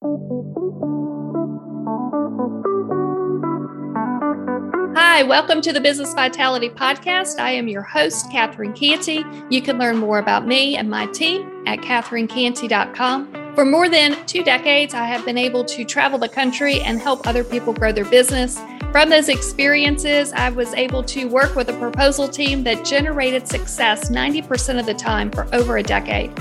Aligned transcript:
Hi, 0.00 0.06
welcome 5.24 5.60
to 5.62 5.72
the 5.72 5.80
Business 5.80 6.14
Vitality 6.14 6.70
Podcast. 6.70 7.40
I 7.40 7.50
am 7.50 7.66
your 7.66 7.82
host, 7.82 8.30
Catherine 8.30 8.74
Cantey. 8.74 9.24
You 9.50 9.60
can 9.60 9.76
learn 9.76 9.96
more 9.96 10.20
about 10.20 10.46
me 10.46 10.76
and 10.76 10.88
my 10.88 11.06
team 11.06 11.50
at 11.66 11.80
catherinecantey.com. 11.80 13.54
For 13.56 13.64
more 13.64 13.88
than 13.88 14.24
two 14.26 14.44
decades, 14.44 14.94
I 14.94 15.04
have 15.04 15.24
been 15.24 15.36
able 15.36 15.64
to 15.64 15.84
travel 15.84 16.20
the 16.20 16.28
country 16.28 16.80
and 16.80 17.00
help 17.00 17.26
other 17.26 17.42
people 17.42 17.72
grow 17.72 17.90
their 17.90 18.04
business. 18.04 18.60
From 18.92 19.10
those 19.10 19.28
experiences, 19.28 20.32
I 20.32 20.50
was 20.50 20.72
able 20.74 21.02
to 21.02 21.24
work 21.24 21.56
with 21.56 21.70
a 21.70 21.76
proposal 21.76 22.28
team 22.28 22.62
that 22.62 22.84
generated 22.84 23.48
success 23.48 24.10
90% 24.10 24.78
of 24.78 24.86
the 24.86 24.94
time 24.94 25.32
for 25.32 25.52
over 25.52 25.78
a 25.78 25.82
decade. 25.82 26.32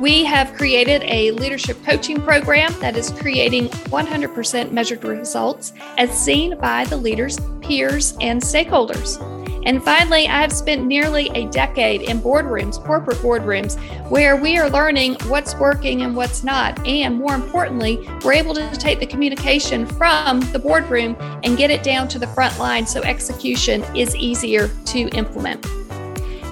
We 0.00 0.24
have 0.24 0.54
created 0.54 1.02
a 1.04 1.32
leadership 1.32 1.76
coaching 1.84 2.22
program 2.22 2.72
that 2.80 2.96
is 2.96 3.10
creating 3.10 3.68
100% 3.68 4.72
measured 4.72 5.04
results 5.04 5.74
as 5.98 6.10
seen 6.18 6.58
by 6.58 6.86
the 6.86 6.96
leaders, 6.96 7.38
peers, 7.60 8.16
and 8.22 8.40
stakeholders. 8.40 9.20
And 9.66 9.84
finally, 9.84 10.26
I 10.26 10.40
have 10.40 10.52
spent 10.52 10.86
nearly 10.86 11.28
a 11.34 11.50
decade 11.50 12.00
in 12.00 12.18
boardrooms, 12.22 12.82
corporate 12.82 13.18
boardrooms, 13.18 13.78
where 14.08 14.36
we 14.36 14.56
are 14.56 14.70
learning 14.70 15.16
what's 15.26 15.54
working 15.56 16.00
and 16.00 16.16
what's 16.16 16.42
not. 16.42 16.86
And 16.86 17.16
more 17.16 17.34
importantly, 17.34 18.08
we're 18.24 18.32
able 18.32 18.54
to 18.54 18.70
take 18.78 19.00
the 19.00 19.06
communication 19.06 19.84
from 19.84 20.40
the 20.52 20.58
boardroom 20.58 21.14
and 21.44 21.58
get 21.58 21.70
it 21.70 21.82
down 21.82 22.08
to 22.08 22.18
the 22.18 22.28
front 22.28 22.58
line 22.58 22.86
so 22.86 23.02
execution 23.02 23.84
is 23.94 24.16
easier 24.16 24.68
to 24.86 25.08
implement. 25.10 25.66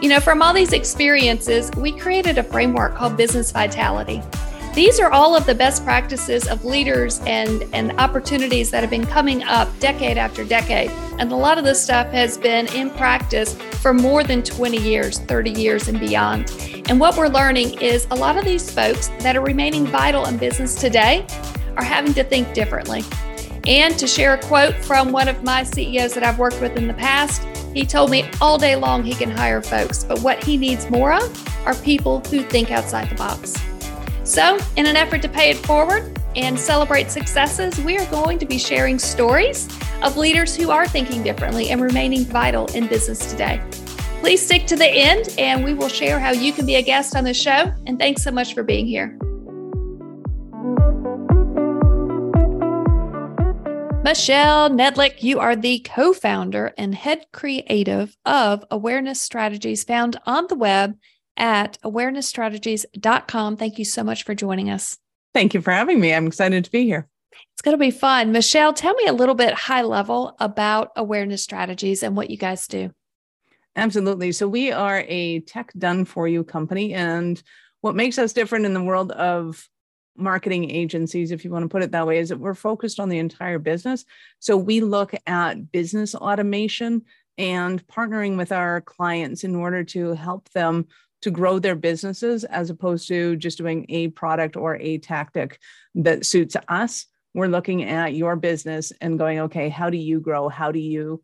You 0.00 0.08
know, 0.08 0.20
from 0.20 0.42
all 0.42 0.54
these 0.54 0.72
experiences, 0.72 1.72
we 1.76 1.90
created 1.90 2.38
a 2.38 2.44
framework 2.44 2.94
called 2.94 3.16
Business 3.16 3.50
Vitality. 3.50 4.22
These 4.72 5.00
are 5.00 5.10
all 5.10 5.34
of 5.34 5.44
the 5.44 5.56
best 5.56 5.82
practices 5.82 6.46
of 6.46 6.64
leaders 6.64 7.20
and, 7.26 7.64
and 7.72 7.90
opportunities 7.98 8.70
that 8.70 8.82
have 8.82 8.90
been 8.90 9.06
coming 9.06 9.42
up 9.42 9.68
decade 9.80 10.16
after 10.16 10.44
decade. 10.44 10.90
And 11.18 11.32
a 11.32 11.34
lot 11.34 11.58
of 11.58 11.64
this 11.64 11.82
stuff 11.82 12.12
has 12.12 12.38
been 12.38 12.72
in 12.74 12.90
practice 12.90 13.54
for 13.82 13.92
more 13.92 14.22
than 14.22 14.44
20 14.44 14.76
years, 14.78 15.18
30 15.18 15.50
years, 15.50 15.88
and 15.88 15.98
beyond. 15.98 16.52
And 16.88 17.00
what 17.00 17.16
we're 17.16 17.26
learning 17.26 17.80
is 17.80 18.06
a 18.12 18.14
lot 18.14 18.36
of 18.36 18.44
these 18.44 18.70
folks 18.70 19.08
that 19.18 19.34
are 19.34 19.42
remaining 19.42 19.84
vital 19.84 20.26
in 20.26 20.36
business 20.36 20.76
today 20.76 21.26
are 21.76 21.82
having 21.82 22.14
to 22.14 22.22
think 22.22 22.54
differently. 22.54 23.02
And 23.66 23.98
to 23.98 24.06
share 24.06 24.34
a 24.34 24.38
quote 24.38 24.76
from 24.76 25.10
one 25.10 25.26
of 25.26 25.42
my 25.42 25.64
CEOs 25.64 26.14
that 26.14 26.22
I've 26.22 26.38
worked 26.38 26.60
with 26.60 26.76
in 26.76 26.86
the 26.86 26.94
past, 26.94 27.42
he 27.78 27.86
told 27.86 28.10
me 28.10 28.28
all 28.40 28.58
day 28.58 28.74
long 28.74 29.04
he 29.04 29.14
can 29.14 29.30
hire 29.30 29.62
folks, 29.62 30.02
but 30.02 30.20
what 30.20 30.42
he 30.42 30.56
needs 30.56 30.90
more 30.90 31.12
of 31.12 31.66
are 31.66 31.74
people 31.76 32.20
who 32.20 32.42
think 32.42 32.70
outside 32.70 33.08
the 33.08 33.14
box. 33.14 33.54
So, 34.24 34.58
in 34.76 34.86
an 34.86 34.96
effort 34.96 35.22
to 35.22 35.28
pay 35.28 35.50
it 35.50 35.56
forward 35.58 36.20
and 36.34 36.58
celebrate 36.58 37.10
successes, 37.10 37.78
we 37.78 37.96
are 37.96 38.06
going 38.06 38.38
to 38.40 38.46
be 38.46 38.58
sharing 38.58 38.98
stories 38.98 39.68
of 40.02 40.16
leaders 40.16 40.56
who 40.56 40.70
are 40.70 40.86
thinking 40.86 41.22
differently 41.22 41.70
and 41.70 41.80
remaining 41.80 42.24
vital 42.24 42.66
in 42.74 42.88
business 42.88 43.30
today. 43.30 43.62
Please 44.20 44.44
stick 44.44 44.66
to 44.66 44.76
the 44.76 44.88
end, 44.88 45.34
and 45.38 45.64
we 45.64 45.72
will 45.72 45.88
share 45.88 46.18
how 46.18 46.32
you 46.32 46.52
can 46.52 46.66
be 46.66 46.74
a 46.74 46.82
guest 46.82 47.14
on 47.14 47.24
the 47.24 47.32
show. 47.32 47.72
And 47.86 47.98
thanks 47.98 48.22
so 48.22 48.32
much 48.32 48.54
for 48.54 48.62
being 48.64 48.86
here. 48.86 49.16
Michelle 54.08 54.70
Nedelec, 54.70 55.22
you 55.22 55.38
are 55.38 55.54
the 55.54 55.80
co 55.80 56.14
founder 56.14 56.72
and 56.78 56.94
head 56.94 57.26
creative 57.30 58.16
of 58.24 58.64
Awareness 58.70 59.20
Strategies, 59.20 59.84
found 59.84 60.18
on 60.24 60.46
the 60.46 60.54
web 60.54 60.96
at 61.36 61.78
awarenessstrategies.com. 61.84 63.58
Thank 63.58 63.78
you 63.78 63.84
so 63.84 64.02
much 64.02 64.24
for 64.24 64.34
joining 64.34 64.70
us. 64.70 64.96
Thank 65.34 65.52
you 65.52 65.60
for 65.60 65.72
having 65.72 66.00
me. 66.00 66.14
I'm 66.14 66.26
excited 66.26 66.64
to 66.64 66.70
be 66.70 66.84
here. 66.84 67.06
It's 67.52 67.60
going 67.60 67.74
to 67.74 67.78
be 67.78 67.90
fun. 67.90 68.32
Michelle, 68.32 68.72
tell 68.72 68.94
me 68.94 69.04
a 69.08 69.12
little 69.12 69.34
bit 69.34 69.52
high 69.52 69.82
level 69.82 70.34
about 70.40 70.90
Awareness 70.96 71.44
Strategies 71.44 72.02
and 72.02 72.16
what 72.16 72.30
you 72.30 72.38
guys 72.38 72.66
do. 72.66 72.90
Absolutely. 73.76 74.32
So, 74.32 74.48
we 74.48 74.72
are 74.72 75.04
a 75.06 75.40
tech 75.40 75.70
done 75.76 76.06
for 76.06 76.26
you 76.26 76.44
company. 76.44 76.94
And 76.94 77.42
what 77.82 77.94
makes 77.94 78.16
us 78.16 78.32
different 78.32 78.64
in 78.64 78.72
the 78.72 78.82
world 78.82 79.12
of 79.12 79.68
marketing 80.18 80.70
agencies, 80.70 81.30
if 81.30 81.44
you 81.44 81.50
want 81.50 81.64
to 81.64 81.68
put 81.68 81.82
it 81.82 81.92
that 81.92 82.06
way, 82.06 82.18
is 82.18 82.28
that 82.28 82.38
we're 82.38 82.54
focused 82.54 83.00
on 83.00 83.08
the 83.08 83.18
entire 83.18 83.58
business. 83.58 84.04
So 84.38 84.56
we 84.56 84.80
look 84.80 85.14
at 85.26 85.72
business 85.72 86.14
automation 86.14 87.02
and 87.38 87.86
partnering 87.86 88.36
with 88.36 88.52
our 88.52 88.80
clients 88.80 89.44
in 89.44 89.54
order 89.54 89.84
to 89.84 90.12
help 90.14 90.48
them 90.50 90.86
to 91.22 91.30
grow 91.30 91.58
their 91.58 91.74
businesses 91.74 92.44
as 92.44 92.70
opposed 92.70 93.08
to 93.08 93.36
just 93.36 93.58
doing 93.58 93.86
a 93.88 94.08
product 94.08 94.56
or 94.56 94.76
a 94.76 94.98
tactic 94.98 95.58
that 95.94 96.24
suits 96.24 96.56
us. 96.68 97.06
We're 97.34 97.46
looking 97.46 97.84
at 97.84 98.14
your 98.14 98.36
business 98.36 98.92
and 99.00 99.18
going, 99.18 99.40
okay, 99.40 99.68
how 99.68 99.90
do 99.90 99.96
you 99.96 100.20
grow? 100.20 100.48
How 100.48 100.72
do 100.72 100.78
you 100.78 101.22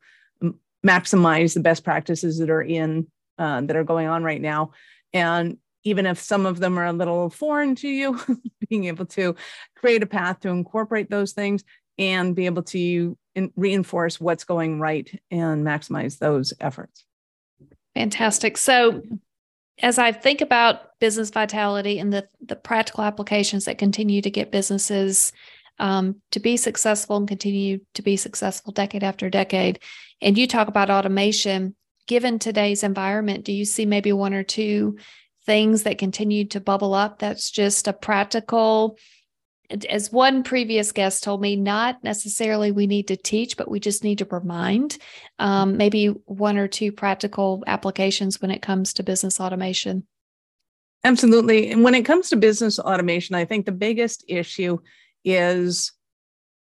maximize 0.84 1.54
the 1.54 1.60
best 1.60 1.84
practices 1.84 2.38
that 2.38 2.50
are 2.50 2.62
in 2.62 3.06
uh, 3.38 3.62
that 3.62 3.77
are 3.77 3.84
going 3.84 4.06
on 4.06 4.22
right 4.22 4.41
now? 4.41 4.72
And 5.12 5.59
even 5.84 6.06
if 6.06 6.19
some 6.19 6.47
of 6.47 6.59
them 6.59 6.78
are 6.78 6.87
a 6.87 6.93
little 6.93 7.31
foreign 7.31 7.75
to 7.77 7.89
you, 7.89 8.19
being 8.69 8.87
able 8.87 9.06
to 9.06 9.37
create 9.77 10.03
a 10.03 10.06
path 10.06 10.41
to 10.41 10.49
incorporate 10.49 11.11
those 11.11 11.33
things 11.33 11.62
and 11.99 12.34
be 12.34 12.47
able 12.47 12.62
to 12.62 13.17
in, 13.34 13.53
reinforce 13.56 14.19
what's 14.19 14.45
going 14.45 14.81
right 14.81 15.21
and 15.31 15.65
maximize 15.65 16.19
those 16.19 16.53
efforts. 16.61 17.05
Fantastic. 17.95 18.56
So, 18.56 19.03
as 19.83 19.99
I 19.99 20.12
think 20.12 20.41
about 20.41 20.99
business 21.00 21.31
vitality 21.31 21.99
and 21.99 22.12
the, 22.12 22.28
the 22.45 22.55
practical 22.55 23.03
applications 23.03 23.65
that 23.65 23.77
continue 23.77 24.22
to 24.22 24.31
get 24.31 24.53
businesses 24.53 25.33
um, 25.81 26.16
to 26.31 26.39
be 26.39 26.56
successful 26.56 27.16
and 27.16 27.27
continue 27.27 27.81
to 27.95 28.03
be 28.03 28.16
successful 28.16 28.72
decade 28.72 29.03
after 29.03 29.28
decade, 29.28 29.81
and 30.21 30.39
you 30.39 30.47
talk 30.47 30.69
about 30.69 30.91
automation, 30.91 31.75
given 32.06 32.39
today's 32.39 32.84
environment, 32.84 33.45
do 33.45 33.53
you 33.53 33.65
see 33.65 33.84
maybe 33.84 34.12
one 34.12 34.33
or 34.33 34.45
two 34.45 34.97
things 35.47 35.82
that 35.82 35.99
continue 35.99 36.44
to 36.47 36.60
bubble 36.60 36.94
up. 36.94 37.19
That's 37.19 37.50
just 37.50 37.87
a 37.88 37.93
practical, 37.93 38.99
as 39.88 40.12
one 40.12 40.43
previous 40.43 40.93
guest 40.93 41.22
told 41.22 41.41
me, 41.41 41.56
not 41.56 42.03
necessarily 42.05 42.71
we 42.71 42.87
need 42.87 43.09
to 43.09 43.16
teach, 43.16 43.56
but 43.56 43.71
we 43.71 43.81
just 43.81 44.04
need 44.04 44.19
to 44.19 44.27
remind 44.27 44.99
um, 45.38 45.77
maybe 45.77 46.09
one 46.27 46.59
or 46.59 46.69
two 46.69 46.93
practical 46.93 47.62
applications 47.66 48.41
when 48.41 48.50
it 48.50 48.62
comes 48.62 48.94
to 48.94 49.03
business 49.03 49.41
automation. 49.41 50.06
Absolutely. 51.03 51.71
And 51.71 51.84
when 51.84 51.94
it 51.94 52.04
comes 52.04 52.31
to 52.31 52.37
business 52.37 52.78
automation, 52.78 53.34
I 53.34 53.44
think 53.44 53.66
the 53.66 53.72
biggest 53.72 54.25
issue 54.27 54.78
is 55.25 55.93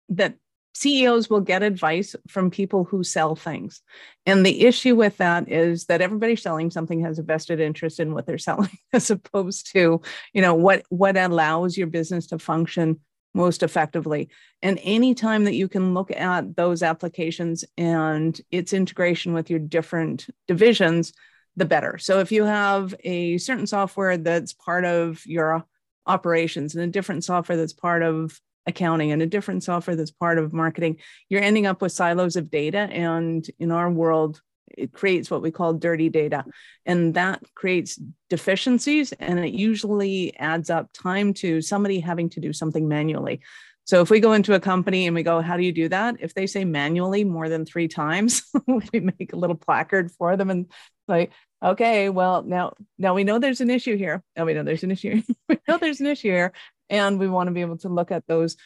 that 0.09 0.35
CEOs 0.75 1.29
will 1.29 1.41
get 1.41 1.63
advice 1.63 2.15
from 2.27 2.51
people 2.51 2.83
who 2.83 3.03
sell 3.03 3.35
things. 3.35 3.81
And 4.25 4.45
the 4.45 4.65
issue 4.65 4.95
with 4.95 5.17
that 5.17 5.49
is 5.49 5.85
that 5.85 6.01
everybody 6.01 6.35
selling 6.35 6.69
something 6.69 7.01
has 7.01 7.17
a 7.17 7.23
vested 7.23 7.61
interest 7.61 7.99
in 7.99 8.13
what 8.13 8.25
they're 8.25 8.37
selling 8.49 8.77
as 8.93 9.09
opposed 9.09 9.71
to, 9.71 10.01
you 10.33 10.41
know, 10.41 10.53
what 10.53 10.83
what 10.89 11.17
allows 11.17 11.77
your 11.77 11.87
business 11.87 12.27
to 12.27 12.39
function 12.39 12.99
most 13.33 13.63
effectively. 13.63 14.29
And 14.61 14.79
anytime 14.83 15.43
that 15.45 15.55
you 15.55 15.67
can 15.67 15.93
look 15.93 16.11
at 16.11 16.55
those 16.55 16.83
applications 16.83 17.65
and 17.77 18.39
its 18.51 18.71
integration 18.71 19.33
with 19.33 19.49
your 19.49 19.59
different 19.59 20.27
divisions, 20.47 21.13
the 21.55 21.65
better. 21.65 21.97
So 21.97 22.19
if 22.19 22.31
you 22.31 22.43
have 22.43 22.95
a 23.03 23.37
certain 23.37 23.67
software 23.67 24.17
that's 24.17 24.53
part 24.53 24.85
of 24.85 25.25
your 25.25 25.65
operations 26.05 26.75
and 26.75 26.83
a 26.83 26.87
different 26.87 27.23
software 27.23 27.57
that's 27.57 27.73
part 27.73 28.03
of 28.03 28.39
accounting 28.67 29.11
and 29.11 29.21
a 29.21 29.27
different 29.27 29.63
software 29.63 29.95
that's 29.95 30.11
part 30.11 30.37
of 30.37 30.53
marketing, 30.53 30.97
you're 31.29 31.41
ending 31.41 31.65
up 31.65 31.81
with 31.81 31.91
silos 31.91 32.35
of 32.35 32.49
data. 32.49 32.77
And 32.77 33.45
in 33.59 33.71
our 33.71 33.89
world, 33.89 34.41
it 34.67 34.91
creates 34.91 35.29
what 35.29 35.41
we 35.41 35.51
call 35.51 35.73
dirty 35.73 36.09
data. 36.09 36.45
And 36.85 37.13
that 37.13 37.43
creates 37.53 37.99
deficiencies. 38.29 39.13
And 39.13 39.39
it 39.39 39.53
usually 39.53 40.35
adds 40.37 40.69
up 40.69 40.91
time 40.93 41.33
to 41.35 41.61
somebody 41.61 41.99
having 41.99 42.29
to 42.31 42.39
do 42.39 42.53
something 42.53 42.87
manually. 42.87 43.41
So 43.85 44.01
if 44.01 44.09
we 44.09 44.19
go 44.19 44.33
into 44.33 44.55
a 44.55 44.59
company 44.59 45.05
and 45.05 45.15
we 45.15 45.21
go, 45.21 45.41
how 45.41 45.57
do 45.57 45.63
you 45.63 45.71
do 45.71 45.87
that? 45.89 46.15
If 46.19 46.33
they 46.33 46.47
say 46.47 46.65
manually 46.65 47.23
more 47.23 47.49
than 47.49 47.65
three 47.65 47.87
times, 47.87 48.41
we 48.67 48.99
make 48.99 49.31
a 49.31 49.37
little 49.37 49.55
placard 49.55 50.11
for 50.11 50.35
them 50.35 50.49
and 50.49 50.65
like, 51.07 51.31
okay, 51.63 52.09
well 52.09 52.41
now 52.41 52.73
now 52.97 53.13
we 53.13 53.23
know 53.23 53.37
there's 53.37 53.61
an 53.61 53.69
issue 53.69 53.95
here. 53.95 54.23
Oh, 54.35 54.45
we 54.45 54.55
know 54.55 54.63
there's 54.63 54.83
an 54.83 54.91
issue. 54.91 55.21
we 55.49 55.59
know 55.67 55.77
there's 55.77 55.99
an 55.99 56.07
issue 56.07 56.29
here. 56.29 56.53
And 56.89 57.19
we 57.19 57.27
want 57.27 57.47
to 57.47 57.53
be 57.53 57.61
able 57.61 57.77
to 57.79 57.89
look 57.89 58.11
at 58.11 58.27
those 58.27 58.57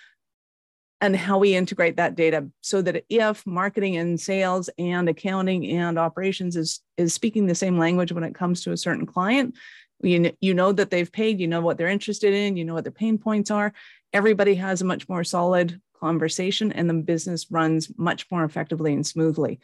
and 1.01 1.15
how 1.15 1.37
we 1.37 1.55
integrate 1.55 1.95
that 1.95 2.15
data 2.15 2.47
so 2.61 2.81
that 2.81 3.05
if 3.09 3.45
marketing 3.45 3.97
and 3.97 4.19
sales 4.19 4.69
and 4.77 5.07
accounting 5.07 5.65
and 5.71 5.97
operations 5.97 6.55
is 6.55 6.81
is 6.97 7.13
speaking 7.13 7.45
the 7.45 7.55
same 7.55 7.77
language 7.77 8.11
when 8.11 8.23
it 8.23 8.35
comes 8.35 8.63
to 8.63 8.71
a 8.71 8.77
certain 8.77 9.05
client 9.05 9.55
you, 10.01 10.31
you 10.41 10.53
know 10.53 10.71
that 10.71 10.89
they've 10.89 11.11
paid 11.11 11.39
you 11.39 11.47
know 11.47 11.61
what 11.61 11.77
they're 11.77 11.87
interested 11.87 12.33
in 12.33 12.57
you 12.57 12.65
know 12.65 12.73
what 12.73 12.83
their 12.83 12.91
pain 12.91 13.17
points 13.17 13.51
are. 13.51 13.73
Everybody 14.11 14.55
has 14.55 14.81
a 14.81 14.85
much 14.85 15.07
more 15.07 15.23
solid 15.23 15.79
conversation 15.99 16.71
and 16.71 16.89
the 16.89 16.93
business 16.95 17.51
runs 17.51 17.91
much 17.97 18.25
more 18.31 18.43
effectively 18.43 18.93
and 18.93 19.05
smoothly 19.05 19.59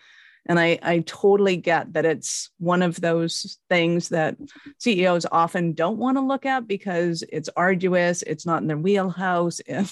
And 0.48 0.60
I, 0.60 0.78
I 0.84 1.00
totally 1.00 1.58
get 1.58 1.94
that 1.94 2.06
it's 2.06 2.52
one 2.60 2.82
of 2.82 3.02
those 3.02 3.58
things 3.70 4.10
that 4.10 4.38
CEOs 4.78 5.26
often 5.32 5.74
don't 5.74 5.98
want 5.98 6.18
to 6.18 6.22
look 6.22 6.46
at 6.46 6.68
because 6.68 7.24
it's 7.32 7.50
arduous, 7.58 8.22
it's 8.22 8.46
not 8.46 8.62
in 8.62 8.68
their 8.68 8.78
wheelhouse, 8.78 9.60
and 9.68 9.90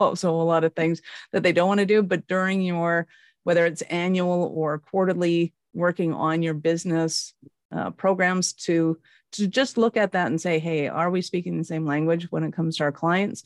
also 0.00 0.34
a 0.34 0.42
lot 0.42 0.64
of 0.64 0.74
things 0.74 1.00
that 1.32 1.42
they 1.42 1.52
don't 1.52 1.68
want 1.68 1.80
to 1.80 1.86
do. 1.86 2.02
But 2.02 2.26
during 2.26 2.60
your, 2.60 3.06
whether 3.44 3.66
it's 3.66 3.82
annual 3.82 4.52
or 4.54 4.78
quarterly 4.78 5.54
working 5.74 6.12
on 6.12 6.42
your 6.42 6.54
business 6.54 7.34
uh, 7.74 7.90
programs 7.90 8.52
to 8.54 8.98
to 9.30 9.46
just 9.46 9.76
look 9.76 9.96
at 9.96 10.12
that 10.12 10.28
and 10.28 10.40
say 10.40 10.58
hey 10.58 10.88
are 10.88 11.10
we 11.10 11.20
speaking 11.20 11.58
the 11.58 11.64
same 11.64 11.84
language 11.84 12.26
when 12.30 12.42
it 12.42 12.52
comes 12.52 12.78
to 12.78 12.84
our 12.84 12.92
clients 12.92 13.42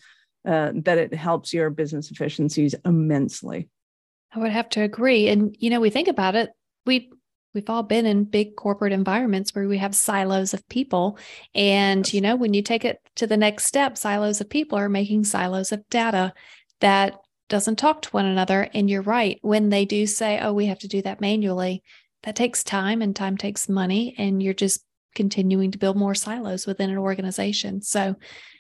uh, 0.47 0.71
that 0.75 0.99
it 0.99 1.13
helps 1.13 1.53
your 1.53 1.71
business 1.71 2.11
efficiencies 2.11 2.75
immensely 2.85 3.69
I 4.35 4.39
would 4.39 4.53
have 4.53 4.69
to 4.71 4.83
agree. 4.83 5.29
And 5.29 5.55
you 5.59 5.71
know, 5.71 5.81
we 5.81 5.91
think 5.91 6.09
about 6.09 6.35
it, 6.35 6.51
we 6.87 7.11
we've 7.55 7.69
all 7.69 7.83
been 7.83 8.07
in 8.07 8.25
big 8.25 8.57
corporate 8.57 8.95
environments 8.95 9.55
where 9.55 9.69
we 9.69 9.77
have 9.79 9.95
silos 9.95 10.55
of 10.55 10.67
people. 10.69 11.19
And 11.55 12.11
you 12.13 12.21
know, 12.21 12.37
when 12.37 12.55
you 12.55 12.63
take 12.63 12.85
it 12.85 12.99
to 13.17 13.27
the 13.27 13.37
next 13.37 13.67
step, 13.67 13.99
silos 13.99 14.41
of 14.41 14.49
people 14.49 14.79
are 14.79 14.89
making 14.89 15.25
silos 15.25 15.71
of 15.73 15.87
data 15.91 16.33
that 16.81 17.19
doesn't 17.49 17.77
talk 17.77 18.03
to 18.03 18.11
one 18.11 18.25
another. 18.27 18.69
And 18.73 18.89
you're 18.89 19.03
right, 19.03 19.39
when 19.43 19.69
they 19.69 19.85
do 19.85 20.07
say, 20.07 20.39
"Oh, 20.41 20.53
we 20.55 20.67
have 20.67 20.79
to 20.81 20.89
do 20.89 21.03
that 21.03 21.21
manually," 21.21 21.83
that 22.23 22.37
takes 22.37 22.65
time 22.65 23.03
and 23.03 23.15
time 23.15 23.37
takes 23.37 23.69
money. 23.69 24.15
And 24.17 24.43
you're 24.43 24.55
just 24.55 24.85
continuing 25.15 25.71
to 25.71 25.79
build 25.79 25.97
more 25.97 26.15
silos 26.15 26.67
within 26.67 26.91
an 26.91 26.99
organization. 26.99 27.83
So 27.83 28.17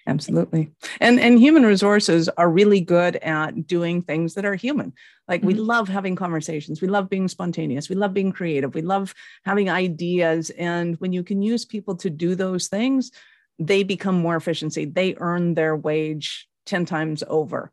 absolutely. 0.06 0.72
And 1.00 1.20
and 1.20 1.38
human 1.38 1.64
resources 1.64 2.28
are 2.28 2.50
really 2.50 2.80
good 2.80 3.16
at 3.16 3.66
doing 3.66 4.02
things 4.02 4.34
that 4.34 4.44
are 4.44 4.54
human. 4.54 4.92
Like 5.28 5.40
mm-hmm. 5.40 5.48
we 5.48 5.54
love 5.54 5.88
having 5.88 6.16
conversations. 6.16 6.80
We 6.80 6.88
love 6.88 7.08
being 7.08 7.28
spontaneous. 7.28 7.88
We 7.88 7.96
love 7.96 8.14
being 8.14 8.32
creative. 8.32 8.74
We 8.74 8.82
love 8.82 9.14
having 9.44 9.70
ideas. 9.70 10.50
And 10.50 10.96
when 10.96 11.12
you 11.12 11.22
can 11.22 11.42
use 11.42 11.64
people 11.64 11.96
to 11.96 12.10
do 12.10 12.34
those 12.34 12.68
things 12.68 13.12
they 13.58 13.82
become 13.82 14.16
more 14.16 14.36
efficiency. 14.36 14.84
They 14.84 15.14
earn 15.18 15.54
their 15.54 15.76
wage 15.76 16.48
10 16.66 16.84
times 16.84 17.22
over 17.26 17.70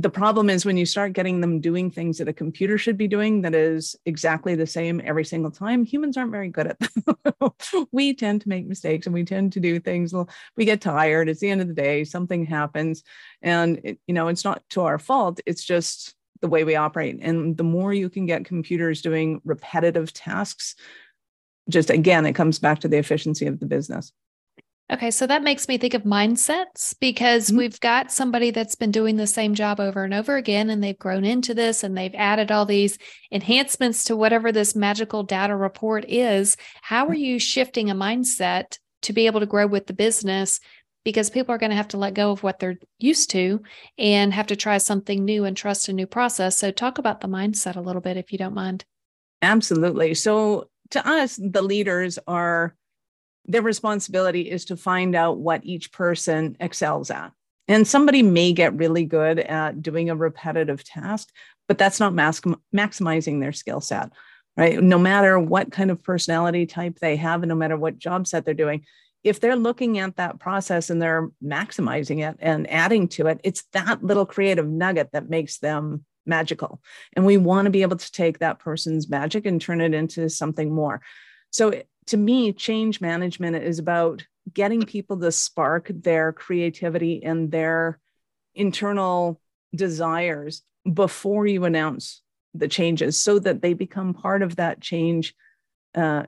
the 0.00 0.10
problem 0.10 0.48
is 0.48 0.64
when 0.64 0.78
you 0.78 0.86
start 0.86 1.12
getting 1.12 1.40
them 1.40 1.60
doing 1.60 1.90
things 1.90 2.18
that 2.18 2.28
a 2.28 2.32
computer 2.32 2.78
should 2.78 2.96
be 2.96 3.06
doing 3.06 3.42
that 3.42 3.54
is 3.54 3.94
exactly 4.06 4.54
the 4.54 4.66
same 4.66 5.00
every 5.04 5.24
single 5.24 5.50
time 5.50 5.84
humans 5.84 6.16
aren't 6.16 6.30
very 6.30 6.48
good 6.48 6.68
at 6.68 6.78
them. 6.78 7.16
We 7.92 8.14
tend 8.14 8.40
to 8.42 8.48
make 8.48 8.66
mistakes 8.66 9.06
and 9.06 9.14
we 9.14 9.24
tend 9.24 9.52
to 9.52 9.60
do 9.60 9.78
things 9.78 10.14
we 10.56 10.64
get 10.64 10.80
tired 10.80 11.28
it's 11.28 11.40
the 11.40 11.50
end 11.50 11.60
of 11.60 11.68
the 11.68 11.74
day 11.74 12.04
something 12.04 12.46
happens 12.46 13.02
and 13.42 13.80
it, 13.84 13.98
you 14.06 14.14
know 14.14 14.28
it's 14.28 14.44
not 14.44 14.62
to 14.70 14.82
our 14.82 14.98
fault 14.98 15.40
it's 15.44 15.64
just 15.64 16.14
the 16.40 16.48
way 16.48 16.64
we 16.64 16.76
operate 16.76 17.18
and 17.20 17.56
the 17.56 17.64
more 17.64 17.92
you 17.92 18.08
can 18.08 18.26
get 18.26 18.44
computers 18.44 19.02
doing 19.02 19.40
repetitive 19.44 20.12
tasks 20.12 20.74
just 21.68 21.90
again 21.90 22.24
it 22.24 22.32
comes 22.32 22.58
back 22.58 22.80
to 22.80 22.88
the 22.88 22.98
efficiency 22.98 23.46
of 23.46 23.60
the 23.60 23.66
business 23.66 24.12
Okay, 24.92 25.12
so 25.12 25.24
that 25.28 25.44
makes 25.44 25.68
me 25.68 25.78
think 25.78 25.94
of 25.94 26.02
mindsets 26.02 26.96
because 26.98 27.46
mm-hmm. 27.46 27.58
we've 27.58 27.78
got 27.78 28.10
somebody 28.10 28.50
that's 28.50 28.74
been 28.74 28.90
doing 28.90 29.16
the 29.16 29.26
same 29.26 29.54
job 29.54 29.78
over 29.78 30.02
and 30.02 30.12
over 30.12 30.36
again, 30.36 30.68
and 30.68 30.82
they've 30.82 30.98
grown 30.98 31.24
into 31.24 31.54
this 31.54 31.84
and 31.84 31.96
they've 31.96 32.14
added 32.16 32.50
all 32.50 32.66
these 32.66 32.98
enhancements 33.30 34.02
to 34.04 34.16
whatever 34.16 34.50
this 34.50 34.74
magical 34.74 35.22
data 35.22 35.54
report 35.54 36.04
is. 36.08 36.56
How 36.82 37.06
are 37.06 37.14
you 37.14 37.38
shifting 37.38 37.88
a 37.88 37.94
mindset 37.94 38.78
to 39.02 39.12
be 39.12 39.26
able 39.26 39.38
to 39.40 39.46
grow 39.46 39.68
with 39.68 39.86
the 39.86 39.92
business? 39.92 40.58
Because 41.04 41.30
people 41.30 41.54
are 41.54 41.58
going 41.58 41.70
to 41.70 41.76
have 41.76 41.88
to 41.88 41.96
let 41.96 42.14
go 42.14 42.32
of 42.32 42.42
what 42.42 42.58
they're 42.58 42.78
used 42.98 43.30
to 43.30 43.62
and 43.96 44.34
have 44.34 44.48
to 44.48 44.56
try 44.56 44.76
something 44.78 45.24
new 45.24 45.44
and 45.44 45.56
trust 45.56 45.88
a 45.88 45.92
new 45.92 46.06
process. 46.06 46.58
So, 46.58 46.72
talk 46.72 46.98
about 46.98 47.20
the 47.20 47.28
mindset 47.28 47.76
a 47.76 47.80
little 47.80 48.02
bit, 48.02 48.16
if 48.16 48.32
you 48.32 48.38
don't 48.38 48.54
mind. 48.54 48.84
Absolutely. 49.40 50.14
So, 50.14 50.68
to 50.90 51.06
us, 51.08 51.38
the 51.40 51.62
leaders 51.62 52.18
are 52.26 52.74
their 53.46 53.62
responsibility 53.62 54.50
is 54.50 54.66
to 54.66 54.76
find 54.76 55.14
out 55.14 55.38
what 55.38 55.64
each 55.64 55.92
person 55.92 56.56
excels 56.60 57.10
at. 57.10 57.32
And 57.68 57.86
somebody 57.86 58.22
may 58.22 58.52
get 58.52 58.76
really 58.76 59.04
good 59.04 59.38
at 59.38 59.82
doing 59.82 60.10
a 60.10 60.16
repetitive 60.16 60.82
task, 60.84 61.28
but 61.68 61.78
that's 61.78 62.00
not 62.00 62.14
mas- 62.14 62.40
maximizing 62.74 63.40
their 63.40 63.52
skill 63.52 63.80
set, 63.80 64.10
right? 64.56 64.82
No 64.82 64.98
matter 64.98 65.38
what 65.38 65.70
kind 65.70 65.90
of 65.90 66.02
personality 66.02 66.66
type 66.66 66.98
they 66.98 67.16
have, 67.16 67.42
and 67.42 67.48
no 67.48 67.54
matter 67.54 67.76
what 67.76 67.98
job 67.98 68.26
set 68.26 68.44
they're 68.44 68.54
doing, 68.54 68.84
if 69.22 69.38
they're 69.38 69.56
looking 69.56 69.98
at 69.98 70.16
that 70.16 70.40
process 70.40 70.90
and 70.90 71.00
they're 71.00 71.30
maximizing 71.44 72.28
it 72.28 72.36
and 72.40 72.68
adding 72.70 73.06
to 73.08 73.26
it, 73.26 73.40
it's 73.44 73.64
that 73.72 74.02
little 74.02 74.26
creative 74.26 74.66
nugget 74.66 75.10
that 75.12 75.28
makes 75.28 75.58
them 75.58 76.04
magical. 76.26 76.80
And 77.14 77.26
we 77.26 77.36
want 77.36 77.66
to 77.66 77.70
be 77.70 77.82
able 77.82 77.98
to 77.98 78.12
take 78.12 78.38
that 78.38 78.58
person's 78.58 79.08
magic 79.08 79.46
and 79.46 79.60
turn 79.60 79.80
it 79.80 79.94
into 79.94 80.28
something 80.28 80.72
more. 80.72 81.02
So 81.50 81.82
to 82.06 82.16
me, 82.16 82.52
change 82.52 83.00
management 83.00 83.56
is 83.56 83.78
about 83.78 84.24
getting 84.52 84.82
people 84.82 85.20
to 85.20 85.30
spark 85.30 85.90
their 85.92 86.32
creativity 86.32 87.22
and 87.22 87.50
their 87.50 87.98
internal 88.54 89.40
desires 89.74 90.62
before 90.92 91.46
you 91.46 91.64
announce 91.64 92.22
the 92.54 92.68
changes 92.68 93.20
so 93.20 93.38
that 93.38 93.62
they 93.62 93.74
become 93.74 94.14
part 94.14 94.42
of 94.42 94.56
that 94.56 94.80
change 94.80 95.34
uh, 95.94 96.24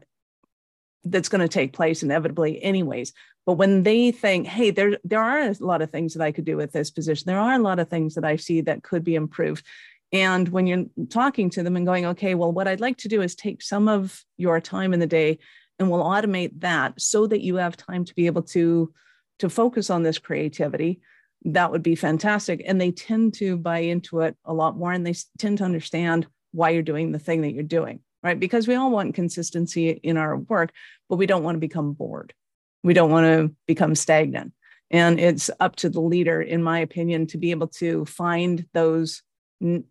that's 1.04 1.28
going 1.28 1.40
to 1.40 1.48
take 1.48 1.72
place 1.72 2.02
inevitably 2.02 2.62
anyways. 2.62 3.12
But 3.44 3.54
when 3.54 3.82
they 3.82 4.12
think 4.12 4.46
hey 4.46 4.70
there 4.70 4.98
there 5.02 5.20
are 5.20 5.40
a 5.40 5.56
lot 5.58 5.82
of 5.82 5.90
things 5.90 6.14
that 6.14 6.22
i 6.22 6.30
could 6.30 6.44
do 6.44 6.56
with 6.56 6.70
this 6.72 6.90
position. 6.90 7.24
There 7.26 7.40
are 7.40 7.54
a 7.54 7.62
lot 7.62 7.80
of 7.80 7.88
things 7.88 8.14
that 8.14 8.24
i 8.24 8.36
see 8.36 8.60
that 8.62 8.84
could 8.84 9.02
be 9.02 9.16
improved. 9.16 9.66
And 10.12 10.48
when 10.50 10.66
you're 10.66 10.84
talking 11.08 11.48
to 11.50 11.62
them 11.62 11.74
and 11.74 11.86
going 11.86 12.06
okay 12.06 12.36
well 12.36 12.52
what 12.52 12.68
i'd 12.68 12.80
like 12.80 12.98
to 12.98 13.08
do 13.08 13.20
is 13.20 13.34
take 13.34 13.62
some 13.62 13.88
of 13.88 14.24
your 14.36 14.60
time 14.60 14.94
in 14.94 15.00
the 15.00 15.06
day 15.08 15.38
and 15.82 15.90
we'll 15.90 16.04
automate 16.04 16.60
that 16.60 17.00
so 17.00 17.26
that 17.26 17.42
you 17.42 17.56
have 17.56 17.76
time 17.76 18.04
to 18.04 18.14
be 18.14 18.26
able 18.26 18.42
to 18.42 18.92
to 19.40 19.50
focus 19.50 19.90
on 19.90 20.04
this 20.04 20.18
creativity 20.18 21.00
that 21.44 21.72
would 21.72 21.82
be 21.82 21.96
fantastic. 21.96 22.62
And 22.64 22.80
they 22.80 22.92
tend 22.92 23.34
to 23.34 23.56
buy 23.56 23.78
into 23.78 24.20
it 24.20 24.36
a 24.44 24.54
lot 24.54 24.76
more 24.76 24.92
and 24.92 25.04
they 25.04 25.14
tend 25.38 25.58
to 25.58 25.64
understand 25.64 26.28
why 26.52 26.70
you're 26.70 26.82
doing 26.82 27.10
the 27.10 27.18
thing 27.18 27.40
that 27.42 27.52
you're 27.52 27.64
doing 27.64 28.00
right? 28.22 28.38
Because 28.38 28.68
we 28.68 28.76
all 28.76 28.92
want 28.92 29.16
consistency 29.16 29.90
in 29.90 30.16
our 30.16 30.36
work 30.36 30.70
but 31.08 31.16
we 31.16 31.26
don't 31.26 31.42
want 31.42 31.56
to 31.56 31.60
become 31.60 31.92
bored. 31.92 32.32
We 32.84 32.94
don't 32.94 33.10
want 33.10 33.26
to 33.26 33.54
become 33.66 33.96
stagnant. 33.96 34.52
And 34.90 35.18
it's 35.18 35.50
up 35.58 35.76
to 35.76 35.90
the 35.90 36.00
leader 36.00 36.40
in 36.40 36.62
my 36.62 36.78
opinion 36.78 37.26
to 37.28 37.38
be 37.38 37.50
able 37.50 37.68
to 37.68 38.04
find 38.04 38.66
those 38.72 39.22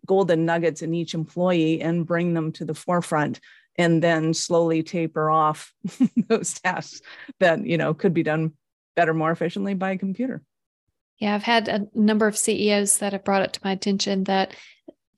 golden 0.06 0.46
nuggets 0.46 0.80
in 0.82 0.94
each 0.94 1.14
employee 1.14 1.80
and 1.80 2.06
bring 2.06 2.34
them 2.34 2.52
to 2.52 2.64
the 2.64 2.74
forefront 2.74 3.40
and 3.76 4.02
then 4.02 4.34
slowly 4.34 4.82
taper 4.82 5.30
off 5.30 5.72
those 6.28 6.54
tasks 6.54 7.00
that 7.40 7.64
you 7.64 7.78
know 7.78 7.94
could 7.94 8.14
be 8.14 8.22
done 8.22 8.52
better 8.96 9.14
more 9.14 9.30
efficiently 9.30 9.74
by 9.74 9.92
a 9.92 9.98
computer. 9.98 10.42
Yeah 11.18 11.34
i've 11.34 11.42
had 11.42 11.68
a 11.68 11.86
number 11.94 12.26
of 12.26 12.36
ceos 12.36 12.98
that 12.98 13.12
have 13.12 13.24
brought 13.24 13.42
it 13.42 13.52
to 13.54 13.60
my 13.64 13.72
attention 13.72 14.24
that 14.24 14.54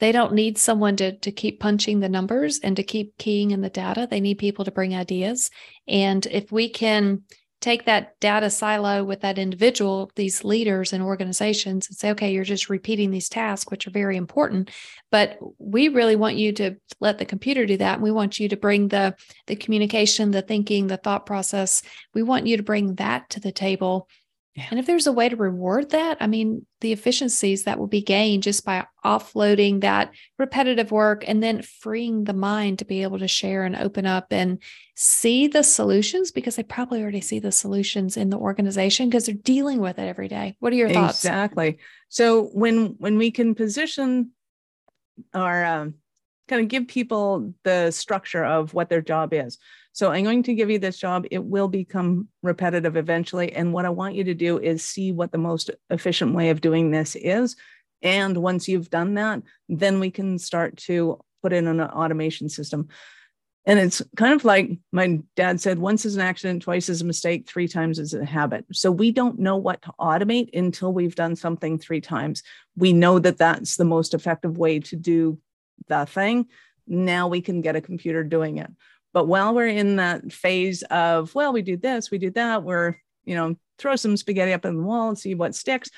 they 0.01 0.13
don't 0.13 0.35
need 0.35 0.59
someone 0.59 0.97
to, 0.97 1.17
to 1.19 1.31
keep 1.31 1.61
punching 1.61 2.01
the 2.01 2.09
numbers 2.09 2.59
and 2.59 2.77
to 2.77 2.83
keep 2.83 3.17
keying 3.17 3.53
in 3.53 3.61
the 3.61 3.71
data. 3.71 4.09
They 4.11 4.21
need 4.21 4.39
people 4.39 4.65
to 4.65 4.73
bring 4.73 4.95
ideas. 4.95 5.51
And 5.87 6.27
if 6.27 6.51
we 6.51 6.69
can 6.69 7.23
take 7.61 7.87
that 7.87 8.19
data 8.21 8.51
silo 8.51 9.05
with 9.05 9.23
that 9.23 9.39
individual, 9.39 10.11
these 10.17 10.45
leaders 10.45 10.93
and 10.93 11.03
organizations, 11.03 11.89
and 11.89 11.97
say, 11.97 12.11
okay, 12.11 12.33
you're 12.33 12.45
just 12.45 12.69
repeating 12.69 13.11
these 13.11 13.29
tasks, 13.29 13.71
which 13.71 13.87
are 13.87 13.91
very 13.91 14.17
important. 14.17 14.71
But 15.11 15.39
we 15.59 15.89
really 15.89 16.17
want 16.17 16.37
you 16.37 16.53
to 16.53 16.77
let 17.01 17.19
the 17.19 17.25
computer 17.25 17.65
do 17.65 17.77
that. 17.79 17.95
And 17.95 18.03
we 18.03 18.11
want 18.11 18.39
you 18.39 18.49
to 18.49 18.57
bring 18.57 18.89
the, 18.89 19.15
the 19.47 19.57
communication, 19.57 20.31
the 20.31 20.43
thinking, 20.43 20.87
the 20.87 20.99
thought 20.99 21.27
process. 21.27 21.83
We 22.13 22.23
want 22.23 22.47
you 22.47 22.57
to 22.57 22.63
bring 22.63 22.97
that 22.97 23.31
to 23.31 23.41
the 23.41 23.53
table 23.53 24.09
yeah. 24.55 24.67
And 24.71 24.79
if 24.79 24.87
there's 24.87 25.09
a 25.09 25.13
way 25.13 25.29
to 25.29 25.35
reward 25.35 25.91
that, 25.91 26.17
I 26.21 26.29
mean, 26.29 26.65
the 26.81 26.93
efficiencies 26.93 27.65
that 27.65 27.77
will 27.77 27.89
be 27.89 28.03
gained 28.03 28.45
just 28.45 28.65
by 28.65 28.87
offloading 29.05 29.81
that 29.81 30.13
repetitive 30.39 30.93
work 30.93 31.25
and 31.27 31.43
then 31.43 31.63
freeing 31.63 32.23
the 32.23 32.35
mind 32.35 32.79
to 32.79 32.85
be 32.85 33.03
able 33.03 33.19
to 33.19 33.27
share 33.27 33.65
and 33.65 33.75
open 33.75 34.07
up 34.07 34.27
and 34.31 34.63
see 34.95 35.49
the 35.49 35.65
solutions 35.65 36.31
because 36.31 36.55
they 36.55 36.63
probably 36.63 37.03
already 37.03 37.21
see 37.21 37.41
the 37.41 37.51
solutions 37.51 38.17
in 38.17 38.31
the 38.31 38.39
organization 38.39 39.09
because 39.09 39.27
they're 39.27 39.35
dealing 39.35 39.81
with 39.81 39.99
it 39.99 40.07
every 40.07 40.29
day. 40.29 40.55
What 40.61 40.73
are 40.73 40.77
your 40.77 40.91
thoughts? 40.91 41.25
Exactly. 41.25 41.79
So 42.09 42.45
when 42.45 42.95
when 42.99 43.19
we 43.19 43.33
can 43.33 43.57
position 43.57 44.31
our 45.33 45.65
um, 45.65 45.95
kind 46.49 46.63
of 46.63 46.69
give 46.69 46.89
people 46.89 47.55
the 47.63 47.91
structure 47.91 48.45
of 48.45 48.75
what 48.75 48.89
their 48.89 49.01
job 49.01 49.33
is. 49.33 49.59
So 49.93 50.11
I'm 50.11 50.25
going 50.25 50.43
to 50.45 50.55
give 50.55 50.71
you 50.71 50.79
this 50.79 50.99
job. 50.99 51.25
It 51.31 51.43
will 51.43 51.69
become 51.69 52.29
repetitive 52.43 52.97
eventually. 52.97 53.53
And 53.53 53.73
what 53.73 53.85
I 53.85 53.91
want 53.91 54.17
you 54.17 54.25
to 54.25 54.35
do 54.35 54.59
is 54.59 54.85
see 54.85 55.13
what 55.13 55.33
the 55.33 55.39
most 55.39 55.71
efficient 55.89 56.35
way 56.35 56.51
of 56.51 56.61
doing 56.61 56.91
this 56.91 57.15
is. 57.17 57.57
And 58.03 58.37
once 58.39 58.69
you've 58.69 58.91
done 58.91 59.15
that, 59.15 59.43
then 59.69 60.01
we 60.01 60.11
can 60.11 60.39
start 60.39 60.77
to 60.79 61.21
put 61.43 61.53
in 61.53 61.67
an 61.69 61.81
automation 61.81 62.49
system. 62.49 62.89
And 63.67 63.79
it's 63.79 64.03
kind 64.17 64.35
of 64.35 64.45
like 64.45 64.73
my 64.93 65.21
dad 65.37 65.61
said 65.61 65.79
once 65.79 66.05
is 66.05 66.17
an 66.17 66.21
accident, 66.21 66.63
twice 66.63 66.91
is 66.91 67.01
a 67.01 67.07
mistake, 67.07 67.49
three 67.49 67.67
times 67.67 67.99
is 67.99 68.13
a 68.13 68.25
habit. 68.25 68.67
So 68.73 68.91
we 68.91 69.11
don't 69.11 69.39
know 69.39 69.57
what 69.57 69.81
to 69.83 69.93
automate 69.99 70.55
until 70.55 70.93
we've 70.93 71.15
done 71.15 71.35
something 71.35 71.79
three 71.79 72.03
times. 72.03 72.43
We 72.77 72.93
know 72.93 73.19
that 73.21 73.39
that's 73.39 73.77
the 73.77 73.87
most 73.87 74.13
effective 74.13 74.59
way 74.59 74.81
to 74.81 74.97
do 74.97 75.39
the 75.89 76.07
thing 76.07 76.47
now 76.87 77.29
we 77.29 77.41
can 77.41 77.61
get 77.61 77.77
a 77.77 77.81
computer 77.81 78.23
doing 78.25 78.59
it. 78.59 78.71
But 79.13 79.27
while 79.27 79.55
we're 79.55 79.69
in 79.69 79.97
that 79.97 80.33
phase 80.33 80.83
of, 80.85 81.35
well, 81.35 81.53
we 81.53 81.63
do 81.63 81.77
this, 81.77 82.11
we 82.11 82.19
do 82.19 82.31
that, 82.31 82.63
we're, 82.63 82.97
you 83.25 83.37
know, 83.37 83.57
throw 83.79 83.97
some 83.97 84.17
spaghetti 84.17 84.53
up 84.53 84.65
in 84.65 84.77
the 84.77 84.83
wall 84.83 85.09
and 85.09 85.19
see 85.19 85.35
what 85.35 85.55
sticks. 85.55 85.91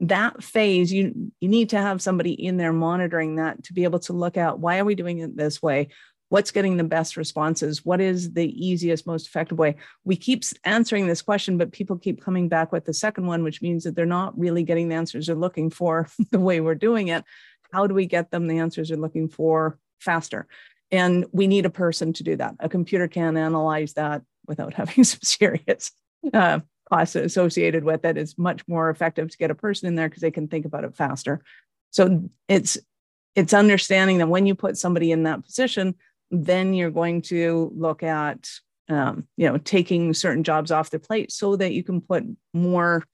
That 0.00 0.42
phase, 0.42 0.92
you 0.92 1.32
you 1.40 1.48
need 1.48 1.70
to 1.70 1.78
have 1.78 2.00
somebody 2.00 2.32
in 2.32 2.56
there 2.56 2.72
monitoring 2.72 3.36
that 3.36 3.64
to 3.64 3.72
be 3.72 3.84
able 3.84 3.98
to 4.00 4.12
look 4.12 4.36
at 4.36 4.58
why 4.58 4.78
are 4.78 4.84
we 4.84 4.94
doing 4.94 5.18
it 5.18 5.36
this 5.36 5.60
way? 5.60 5.88
What's 6.30 6.52
getting 6.52 6.76
the 6.76 6.84
best 6.84 7.16
responses? 7.16 7.84
What 7.84 8.00
is 8.00 8.32
the 8.32 8.48
easiest, 8.48 9.06
most 9.06 9.26
effective 9.26 9.58
way? 9.58 9.76
We 10.04 10.16
keep 10.16 10.44
answering 10.64 11.06
this 11.06 11.22
question, 11.22 11.58
but 11.58 11.72
people 11.72 11.98
keep 11.98 12.22
coming 12.22 12.48
back 12.48 12.72
with 12.72 12.84
the 12.84 12.94
second 12.94 13.26
one, 13.26 13.42
which 13.42 13.60
means 13.60 13.84
that 13.84 13.96
they're 13.96 14.06
not 14.06 14.38
really 14.38 14.62
getting 14.62 14.88
the 14.88 14.94
answers 14.94 15.26
they're 15.26 15.34
looking 15.34 15.70
for 15.70 16.08
the 16.30 16.40
way 16.40 16.60
we're 16.60 16.76
doing 16.76 17.08
it. 17.08 17.24
How 17.72 17.86
do 17.86 17.94
we 17.94 18.06
get 18.06 18.30
them 18.30 18.46
the 18.46 18.58
answers 18.58 18.88
they're 18.88 18.98
looking 18.98 19.28
for 19.28 19.78
faster? 19.98 20.46
And 20.90 21.26
we 21.32 21.46
need 21.46 21.66
a 21.66 21.70
person 21.70 22.12
to 22.14 22.22
do 22.22 22.36
that. 22.36 22.56
A 22.60 22.68
computer 22.68 23.08
can 23.08 23.36
analyze 23.36 23.94
that 23.94 24.22
without 24.46 24.74
having 24.80 25.04
some 25.04 25.20
serious 25.22 25.92
uh, 26.32 26.60
costs 26.90 27.16
associated 27.16 27.84
with 27.84 28.04
it. 28.04 28.16
It's 28.16 28.36
much 28.36 28.66
more 28.68 28.90
effective 28.90 29.30
to 29.30 29.38
get 29.38 29.50
a 29.50 29.54
person 29.54 29.88
in 29.88 29.94
there 29.94 30.08
because 30.08 30.22
they 30.22 30.30
can 30.30 30.48
think 30.48 30.64
about 30.64 30.84
it 30.84 30.96
faster. 30.96 31.42
So 31.90 32.28
it's 32.48 32.78
it's 33.36 33.54
understanding 33.54 34.18
that 34.18 34.28
when 34.28 34.46
you 34.46 34.54
put 34.54 34.76
somebody 34.76 35.12
in 35.12 35.22
that 35.22 35.44
position, 35.44 35.94
then 36.30 36.74
you're 36.74 36.90
going 36.90 37.22
to 37.22 37.72
look 37.74 38.02
at 38.02 38.48
um, 38.88 39.26
you 39.36 39.48
know 39.48 39.58
taking 39.58 40.14
certain 40.14 40.42
jobs 40.42 40.70
off 40.70 40.90
their 40.90 41.00
plate 41.00 41.30
so 41.32 41.56
that 41.56 41.72
you 41.72 41.82
can 41.82 42.00
put 42.00 42.24
more 42.52 43.04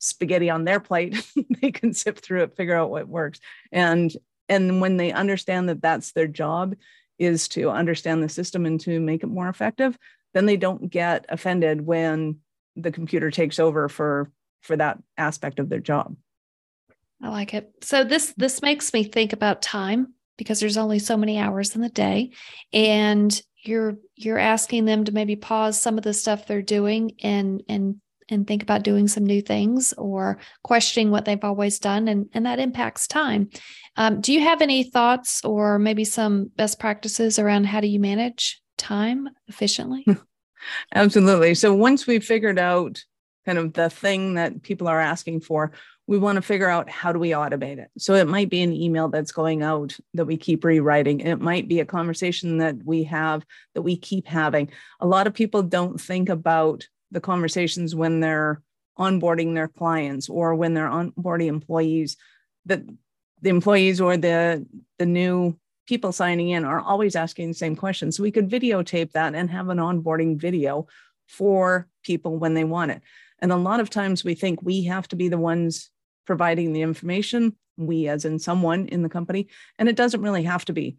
spaghetti 0.00 0.50
on 0.50 0.64
their 0.64 0.80
plate 0.80 1.24
they 1.62 1.70
can 1.70 1.92
sift 1.92 2.24
through 2.24 2.42
it 2.42 2.56
figure 2.56 2.76
out 2.76 2.90
what 2.90 3.06
works 3.06 3.38
and 3.70 4.16
and 4.50 4.80
when 4.80 4.96
they 4.96 5.12
understand 5.12 5.68
that 5.68 5.80
that's 5.80 6.12
their 6.12 6.26
job 6.26 6.74
is 7.20 7.48
to 7.48 7.70
understand 7.70 8.22
the 8.22 8.28
system 8.28 8.66
and 8.66 8.80
to 8.80 8.98
make 8.98 9.22
it 9.22 9.28
more 9.28 9.48
effective, 9.48 9.96
then 10.34 10.46
they 10.46 10.56
don't 10.56 10.90
get 10.90 11.26
offended 11.28 11.86
when 11.86 12.38
the 12.74 12.90
computer 12.90 13.30
takes 13.30 13.60
over 13.60 13.88
for 13.88 14.30
for 14.62 14.76
that 14.76 14.98
aspect 15.16 15.58
of 15.58 15.68
their 15.68 15.80
job. 15.80 16.16
I 17.22 17.28
like 17.28 17.54
it. 17.54 17.72
So 17.82 18.02
this 18.02 18.32
this 18.36 18.60
makes 18.62 18.92
me 18.92 19.04
think 19.04 19.32
about 19.32 19.62
time 19.62 20.14
because 20.36 20.58
there's 20.58 20.78
only 20.78 20.98
so 20.98 21.16
many 21.16 21.38
hours 21.38 21.76
in 21.76 21.82
the 21.82 21.88
day 21.90 22.30
and 22.72 23.40
you're 23.62 23.98
you're 24.16 24.38
asking 24.38 24.86
them 24.86 25.04
to 25.04 25.12
maybe 25.12 25.36
pause 25.36 25.80
some 25.80 25.98
of 25.98 26.04
the 26.04 26.14
stuff 26.14 26.46
they're 26.46 26.62
doing 26.62 27.12
and 27.22 27.62
and 27.68 28.00
and 28.30 28.46
think 28.46 28.62
about 28.62 28.82
doing 28.82 29.08
some 29.08 29.24
new 29.24 29.42
things 29.42 29.92
or 29.94 30.38
questioning 30.62 31.10
what 31.10 31.24
they've 31.24 31.44
always 31.44 31.78
done 31.78 32.08
and, 32.08 32.28
and 32.32 32.46
that 32.46 32.58
impacts 32.58 33.06
time. 33.06 33.48
Um, 33.96 34.20
do 34.20 34.32
you 34.32 34.40
have 34.40 34.62
any 34.62 34.84
thoughts 34.84 35.44
or 35.44 35.78
maybe 35.78 36.04
some 36.04 36.50
best 36.56 36.78
practices 36.78 37.38
around 37.38 37.64
how 37.64 37.80
do 37.80 37.86
you 37.88 38.00
manage 38.00 38.60
time 38.78 39.28
efficiently? 39.48 40.06
Absolutely. 40.94 41.54
So 41.54 41.74
once 41.74 42.06
we've 42.06 42.24
figured 42.24 42.58
out 42.58 43.02
kind 43.46 43.58
of 43.58 43.72
the 43.72 43.88
thing 43.90 44.34
that 44.34 44.62
people 44.62 44.86
are 44.88 45.00
asking 45.00 45.40
for 45.40 45.72
we 46.10 46.18
want 46.18 46.34
to 46.34 46.42
figure 46.42 46.68
out 46.68 46.90
how 46.90 47.12
do 47.12 47.20
we 47.20 47.30
automate 47.30 47.78
it. 47.78 47.88
So 47.96 48.14
it 48.14 48.26
might 48.26 48.50
be 48.50 48.62
an 48.62 48.72
email 48.72 49.06
that's 49.06 49.30
going 49.30 49.62
out 49.62 49.96
that 50.14 50.24
we 50.24 50.36
keep 50.36 50.64
rewriting. 50.64 51.20
It 51.20 51.40
might 51.40 51.68
be 51.68 51.78
a 51.78 51.84
conversation 51.84 52.58
that 52.58 52.84
we 52.84 53.04
have 53.04 53.46
that 53.76 53.82
we 53.82 53.96
keep 53.96 54.26
having. 54.26 54.72
A 54.98 55.06
lot 55.06 55.28
of 55.28 55.34
people 55.34 55.62
don't 55.62 56.00
think 56.00 56.28
about 56.28 56.88
the 57.10 57.20
conversations 57.20 57.94
when 57.94 58.20
they're 58.20 58.62
onboarding 58.98 59.54
their 59.54 59.68
clients 59.68 60.28
or 60.28 60.54
when 60.54 60.74
they're 60.74 60.88
onboarding 60.88 61.46
employees 61.46 62.16
that 62.66 62.82
the 63.40 63.50
employees 63.50 64.00
or 64.00 64.16
the 64.16 64.66
the 64.98 65.06
new 65.06 65.58
people 65.86 66.12
signing 66.12 66.50
in 66.50 66.64
are 66.64 66.80
always 66.80 67.16
asking 67.16 67.48
the 67.48 67.54
same 67.54 67.74
questions. 67.74 68.16
So 68.16 68.22
we 68.22 68.30
could 68.30 68.48
videotape 68.48 69.12
that 69.12 69.34
and 69.34 69.50
have 69.50 69.70
an 69.70 69.78
onboarding 69.78 70.36
video 70.36 70.86
for 71.26 71.88
people 72.04 72.38
when 72.38 72.54
they 72.54 72.64
want 72.64 72.92
it. 72.92 73.02
And 73.40 73.50
a 73.50 73.56
lot 73.56 73.80
of 73.80 73.90
times 73.90 74.22
we 74.22 74.34
think 74.34 74.62
we 74.62 74.84
have 74.84 75.08
to 75.08 75.16
be 75.16 75.28
the 75.28 75.38
ones 75.38 75.90
providing 76.26 76.72
the 76.72 76.82
information 76.82 77.56
we 77.76 78.08
as 78.08 78.24
in 78.24 78.38
someone 78.38 78.86
in 78.86 79.02
the 79.02 79.08
company 79.08 79.48
and 79.78 79.88
it 79.88 79.96
doesn't 79.96 80.22
really 80.22 80.42
have 80.42 80.64
to 80.66 80.72
be 80.72 80.96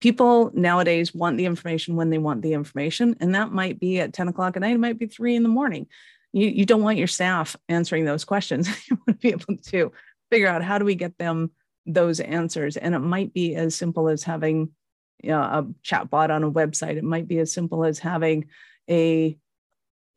people 0.00 0.50
nowadays 0.54 1.14
want 1.14 1.36
the 1.36 1.46
information 1.46 1.96
when 1.96 2.10
they 2.10 2.18
want 2.18 2.42
the 2.42 2.52
information. 2.52 3.16
And 3.20 3.34
that 3.34 3.52
might 3.52 3.80
be 3.80 4.00
at 4.00 4.12
10 4.12 4.28
o'clock 4.28 4.56
at 4.56 4.62
night, 4.62 4.74
it 4.74 4.80
might 4.80 4.98
be 4.98 5.06
three 5.06 5.36
in 5.36 5.42
the 5.42 5.48
morning. 5.48 5.86
You, 6.32 6.48
you 6.48 6.66
don't 6.66 6.82
want 6.82 6.98
your 6.98 7.06
staff 7.06 7.56
answering 7.68 8.04
those 8.04 8.24
questions. 8.24 8.68
you 8.88 8.96
want 8.96 9.20
to 9.20 9.22
be 9.22 9.28
able 9.30 9.56
to 9.56 9.92
figure 10.30 10.48
out 10.48 10.62
how 10.62 10.78
do 10.78 10.84
we 10.84 10.94
get 10.94 11.16
them 11.18 11.50
those 11.86 12.20
answers. 12.20 12.76
And 12.76 12.94
it 12.94 13.00
might 13.00 13.32
be 13.32 13.54
as 13.54 13.74
simple 13.74 14.08
as 14.08 14.22
having 14.22 14.70
you 15.22 15.30
know, 15.30 15.40
a 15.40 15.66
chat 15.82 16.10
bot 16.10 16.30
on 16.30 16.44
a 16.44 16.50
website. 16.50 16.96
It 16.96 17.04
might 17.04 17.28
be 17.28 17.38
as 17.38 17.52
simple 17.52 17.84
as 17.84 17.98
having 17.98 18.46
a 18.90 19.38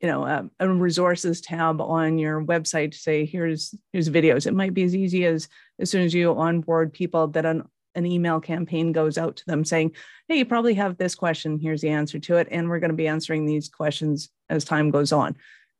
you 0.00 0.08
know 0.08 0.24
a, 0.24 0.48
a, 0.60 0.68
resources 0.68 1.40
tab 1.40 1.80
on 1.80 2.18
your 2.18 2.44
website 2.44 2.92
to 2.92 2.98
say 2.98 3.24
here's 3.24 3.74
here's 3.92 4.08
videos 4.08 4.46
it 4.46 4.54
might 4.54 4.74
be 4.74 4.84
as 4.84 4.94
easy 4.94 5.24
as 5.24 5.48
as 5.80 5.90
soon 5.90 6.02
as 6.02 6.14
you 6.14 6.32
onboard 6.38 6.92
people 6.92 7.26
that 7.28 7.44
an 7.44 7.64
an 7.98 8.06
email 8.06 8.40
campaign 8.40 8.92
goes 8.92 9.18
out 9.18 9.36
to 9.36 9.46
them 9.46 9.64
saying, 9.64 9.92
Hey, 10.28 10.38
you 10.38 10.46
probably 10.46 10.74
have 10.74 10.96
this 10.96 11.14
question. 11.14 11.58
Here's 11.58 11.82
the 11.82 11.90
answer 11.90 12.18
to 12.18 12.36
it. 12.36 12.48
And 12.50 12.68
we're 12.68 12.78
going 12.80 12.90
to 12.90 12.96
be 12.96 13.08
answering 13.08 13.44
these 13.44 13.68
questions 13.68 14.30
as 14.48 14.64
time 14.64 14.90
goes 14.90 15.12
on. 15.12 15.36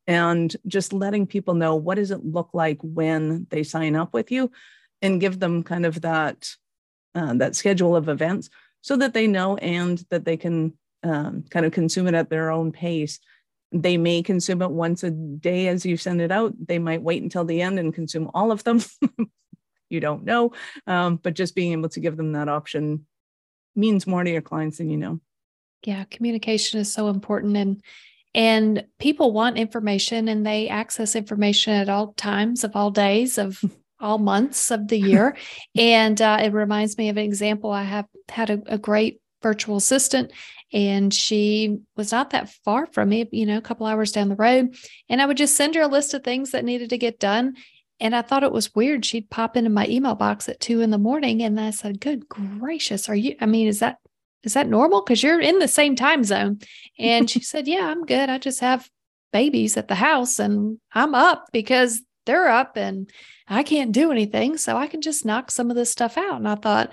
And 0.06 0.54
just 0.66 0.92
letting 0.92 1.26
people 1.26 1.54
know 1.54 1.76
what 1.76 1.96
does 1.96 2.10
it 2.10 2.24
look 2.24 2.50
like 2.52 2.78
when 2.82 3.46
they 3.50 3.62
sign 3.62 3.94
up 3.94 4.12
with 4.12 4.30
you 4.30 4.50
and 5.00 5.20
give 5.20 5.38
them 5.38 5.62
kind 5.62 5.86
of 5.86 6.00
that 6.00 6.50
uh, 7.14 7.34
that 7.34 7.56
schedule 7.56 7.96
of 7.96 8.08
events 8.08 8.50
so 8.80 8.96
that 8.96 9.14
they 9.14 9.26
know 9.26 9.56
and 9.56 10.04
that 10.10 10.24
they 10.24 10.36
can 10.36 10.72
um, 11.02 11.44
kind 11.50 11.66
of 11.66 11.72
consume 11.72 12.06
it 12.06 12.14
at 12.14 12.30
their 12.30 12.50
own 12.50 12.72
pace. 12.72 13.18
They 13.70 13.96
may 13.96 14.22
consume 14.22 14.62
it 14.62 14.70
once 14.70 15.02
a 15.02 15.10
day 15.10 15.68
as 15.68 15.84
you 15.84 15.96
send 15.96 16.20
it 16.20 16.32
out. 16.32 16.54
They 16.66 16.78
might 16.78 17.02
wait 17.02 17.22
until 17.22 17.44
the 17.44 17.60
end 17.60 17.78
and 17.78 17.94
consume 17.94 18.30
all 18.34 18.50
of 18.50 18.64
them. 18.64 18.80
you 19.88 20.00
don't 20.00 20.24
know. 20.24 20.52
Um, 20.86 21.16
but 21.16 21.34
just 21.34 21.54
being 21.54 21.72
able 21.72 21.88
to 21.90 22.00
give 22.00 22.16
them 22.16 22.32
that 22.32 22.48
option 22.48 23.06
means 23.74 24.06
more 24.06 24.24
to 24.24 24.30
your 24.30 24.42
clients 24.42 24.78
than 24.78 24.90
you 24.90 24.96
know. 24.96 25.20
Yeah, 25.84 26.04
communication 26.04 26.80
is 26.80 26.92
so 26.92 27.08
important 27.08 27.56
and 27.56 27.82
and 28.34 28.84
people 28.98 29.32
want 29.32 29.56
information 29.56 30.28
and 30.28 30.46
they 30.46 30.68
access 30.68 31.16
information 31.16 31.72
at 31.72 31.88
all 31.88 32.12
times 32.12 32.62
of 32.62 32.76
all 32.76 32.90
days 32.90 33.38
of 33.38 33.60
all 34.00 34.18
months 34.18 34.70
of 34.70 34.88
the 34.88 34.98
year. 34.98 35.36
and 35.76 36.20
uh, 36.20 36.38
it 36.40 36.52
reminds 36.52 36.98
me 36.98 37.08
of 37.08 37.16
an 37.16 37.24
example. 37.24 37.70
I 37.70 37.84
have 37.84 38.06
had 38.28 38.50
a, 38.50 38.62
a 38.66 38.78
great 38.78 39.20
virtual 39.42 39.76
assistant 39.76 40.32
and 40.72 41.12
she 41.12 41.78
was 41.96 42.12
not 42.12 42.30
that 42.30 42.50
far 42.64 42.86
from 42.86 43.08
me, 43.08 43.28
you 43.32 43.46
know, 43.46 43.56
a 43.56 43.62
couple 43.62 43.86
hours 43.86 44.12
down 44.12 44.28
the 44.28 44.36
road. 44.36 44.76
And 45.08 45.22
I 45.22 45.26
would 45.26 45.36
just 45.36 45.56
send 45.56 45.74
her 45.74 45.82
a 45.82 45.88
list 45.88 46.12
of 46.12 46.22
things 46.22 46.50
that 46.50 46.64
needed 46.64 46.90
to 46.90 46.98
get 46.98 47.18
done. 47.18 47.56
And 48.00 48.14
I 48.14 48.22
thought 48.22 48.44
it 48.44 48.52
was 48.52 48.74
weird. 48.74 49.04
She'd 49.04 49.30
pop 49.30 49.56
into 49.56 49.70
my 49.70 49.86
email 49.88 50.14
box 50.14 50.48
at 50.48 50.60
two 50.60 50.80
in 50.80 50.90
the 50.90 50.98
morning. 50.98 51.42
And 51.42 51.58
I 51.60 51.70
said, 51.70 52.00
Good 52.00 52.28
gracious, 52.28 53.08
are 53.08 53.14
you? 53.14 53.36
I 53.40 53.46
mean, 53.46 53.66
is 53.66 53.80
that 53.80 53.98
is 54.44 54.54
that 54.54 54.68
normal? 54.68 55.02
Because 55.02 55.22
you're 55.22 55.40
in 55.40 55.58
the 55.58 55.68
same 55.68 55.96
time 55.96 56.22
zone. 56.24 56.60
And 56.98 57.28
she 57.28 57.40
said, 57.42 57.66
Yeah, 57.66 57.86
I'm 57.86 58.04
good. 58.04 58.30
I 58.30 58.38
just 58.38 58.60
have 58.60 58.88
babies 59.32 59.76
at 59.76 59.88
the 59.88 59.94
house 59.94 60.38
and 60.38 60.78
I'm 60.92 61.14
up 61.14 61.46
because 61.52 62.00
they're 62.24 62.48
up 62.48 62.76
and 62.76 63.10
I 63.46 63.62
can't 63.62 63.92
do 63.92 64.12
anything. 64.12 64.56
So 64.56 64.76
I 64.76 64.86
can 64.86 65.00
just 65.00 65.24
knock 65.24 65.50
some 65.50 65.70
of 65.70 65.76
this 65.76 65.90
stuff 65.90 66.16
out. 66.16 66.36
And 66.36 66.48
I 66.48 66.54
thought, 66.54 66.92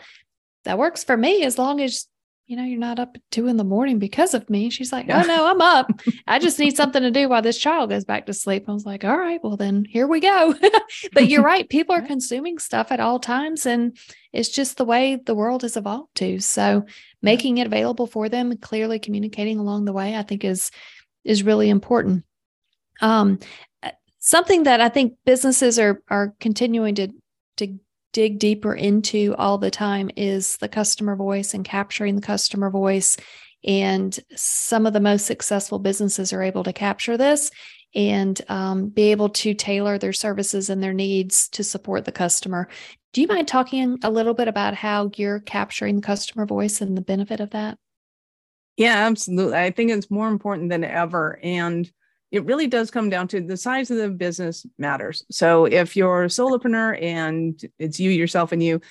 that 0.66 0.78
works 0.78 1.04
for 1.04 1.16
me 1.16 1.44
as 1.44 1.58
long 1.58 1.80
as 1.80 2.08
you 2.48 2.56
know, 2.56 2.64
you're 2.64 2.78
not 2.78 3.00
up 3.00 3.12
at 3.16 3.22
two 3.32 3.48
in 3.48 3.58
the 3.58 3.64
morning 3.64 3.98
because 3.98 4.36
of 4.36 4.50
me. 4.50 4.70
She's 4.70 4.92
like, 4.92 5.08
yeah. 5.08 5.24
oh 5.24 5.28
no, 5.28 5.48
I'm 5.48 5.62
up. 5.62 5.90
I 6.28 6.38
just 6.38 6.60
need 6.60 6.78
something 6.78 7.02
to 7.02 7.10
do 7.10 7.28
while 7.28 7.42
this 7.42 7.58
child 7.58 7.90
goes 7.90 8.06
back 8.06 8.28
to 8.28 8.34
sleep. 8.34 8.66
I 8.68 8.72
was 8.72 8.86
like, 8.86 9.04
all 9.04 9.18
right, 9.18 9.40
well 9.44 9.58
then 9.58 9.84
here 9.84 10.06
we 10.06 10.20
go. 10.20 10.54
but 11.14 11.28
you're 11.28 11.42
right. 11.42 11.68
People 11.68 11.96
are 11.96 12.04
consuming 12.04 12.60
stuff 12.60 12.92
at 12.92 13.00
all 13.00 13.20
times 13.20 13.66
and 13.66 13.98
it's 14.32 14.50
just 14.50 14.78
the 14.78 14.86
way 14.86 15.16
the 15.16 15.34
world 15.34 15.64
has 15.64 15.76
evolved 15.76 16.14
to. 16.16 16.40
So 16.40 16.86
making 17.22 17.58
it 17.58 17.68
available 17.68 18.06
for 18.06 18.30
them 18.30 18.56
clearly 18.58 19.00
communicating 19.00 19.58
along 19.58 19.86
the 19.86 19.94
way, 19.94 20.16
I 20.16 20.22
think 20.22 20.44
is, 20.44 20.70
is 21.24 21.42
really 21.42 21.70
important. 21.70 22.26
Um, 23.02 23.40
something 24.20 24.64
that 24.64 24.82
I 24.82 24.90
think 24.90 25.16
businesses 25.26 25.80
are, 25.80 26.04
are 26.10 26.36
continuing 26.40 26.94
to, 26.96 27.08
to 27.58 27.80
dig 28.16 28.40
deeper 28.40 28.74
into 28.74 29.36
all 29.38 29.58
the 29.58 29.70
time 29.70 30.10
is 30.16 30.56
the 30.58 30.70
customer 30.70 31.18
voice 31.18 31.54
and 31.54 31.66
capturing 31.66 32.16
the 32.16 32.22
customer 32.22 32.70
voice. 32.70 33.18
And 33.66 34.18
some 34.38 34.86
of 34.86 34.94
the 34.94 35.02
most 35.02 35.26
successful 35.26 35.80
businesses 35.80 36.32
are 36.32 36.42
able 36.42 36.64
to 36.64 36.72
capture 36.72 37.18
this 37.18 37.52
and 37.94 38.42
um, 38.48 38.88
be 38.88 39.12
able 39.12 39.28
to 39.30 39.54
tailor 39.54 39.98
their 39.98 40.14
services 40.14 40.70
and 40.70 40.82
their 40.82 40.94
needs 40.94 41.50
to 41.50 41.64
support 41.64 42.06
the 42.06 42.14
customer. 42.14 42.70
Do 43.12 43.20
you 43.20 43.28
mind 43.28 43.50
talking 43.50 43.98
a 44.02 44.10
little 44.10 44.34
bit 44.34 44.48
about 44.48 44.76
how 44.76 45.12
you're 45.18 45.42
capturing 45.42 45.98
the 45.98 46.02
customer 46.02 46.46
voice 46.46 46.80
and 46.80 46.96
the 46.96 47.02
benefit 47.02 47.42
of 47.42 47.50
that? 47.50 47.78
Yeah, 48.78 48.96
absolutely. 48.96 49.58
I 49.58 49.72
think 49.72 49.92
it's 49.92 50.10
more 50.10 50.30
important 50.30 50.70
than 50.70 50.86
ever. 50.86 51.38
And 51.44 51.92
it 52.32 52.46
really 52.46 52.68
does 52.68 52.92
come 52.92 53.10
down 53.10 53.28
to 53.30 53.42
the 53.42 53.58
size 53.58 53.92
of 53.92 53.98
the 53.98 54.10
business 54.10 54.66
matters. 54.78 55.24
So 55.32 55.66
if 55.66 55.96
you're 55.96 56.24
a 56.24 56.28
solopreneur 56.28 57.02
and 57.02 57.60
it's 57.80 58.00
you, 58.00 58.12
yourself, 58.12 58.52
and 58.52 58.62
you, 58.62 58.82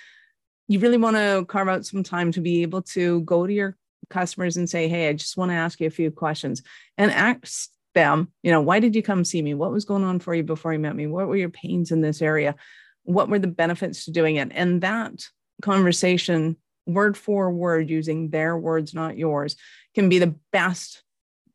you 0.68 0.78
really 0.78 0.96
want 0.96 1.16
to 1.16 1.44
carve 1.46 1.68
out 1.68 1.84
some 1.84 2.02
time 2.02 2.32
to 2.32 2.40
be 2.40 2.62
able 2.62 2.82
to 2.82 3.20
go 3.22 3.46
to 3.46 3.52
your 3.52 3.76
customers 4.08 4.56
and 4.56 4.68
say, 4.68 4.88
Hey, 4.88 5.08
I 5.08 5.12
just 5.12 5.36
want 5.36 5.50
to 5.50 5.56
ask 5.56 5.80
you 5.80 5.86
a 5.86 5.90
few 5.90 6.10
questions 6.10 6.62
and 6.96 7.10
ask 7.10 7.70
them, 7.94 8.32
you 8.42 8.50
know, 8.50 8.60
why 8.60 8.80
did 8.80 8.94
you 8.94 9.02
come 9.02 9.24
see 9.24 9.40
me? 9.40 9.54
What 9.54 9.72
was 9.72 9.84
going 9.84 10.04
on 10.04 10.18
for 10.18 10.34
you 10.34 10.42
before 10.42 10.72
you 10.72 10.78
met 10.78 10.96
me? 10.96 11.06
What 11.06 11.28
were 11.28 11.36
your 11.36 11.50
pains 11.50 11.90
in 11.90 12.00
this 12.00 12.20
area? 12.20 12.56
What 13.04 13.28
were 13.28 13.38
the 13.38 13.46
benefits 13.46 14.04
to 14.04 14.10
doing 14.10 14.36
it? 14.36 14.50
And 14.52 14.80
that 14.82 15.26
conversation, 15.62 16.56
word 16.86 17.16
for 17.16 17.50
word, 17.50 17.88
using 17.88 18.30
their 18.30 18.56
words, 18.56 18.94
not 18.94 19.16
yours, 19.16 19.56
can 19.94 20.08
be 20.08 20.18
the 20.18 20.34
best 20.52 21.03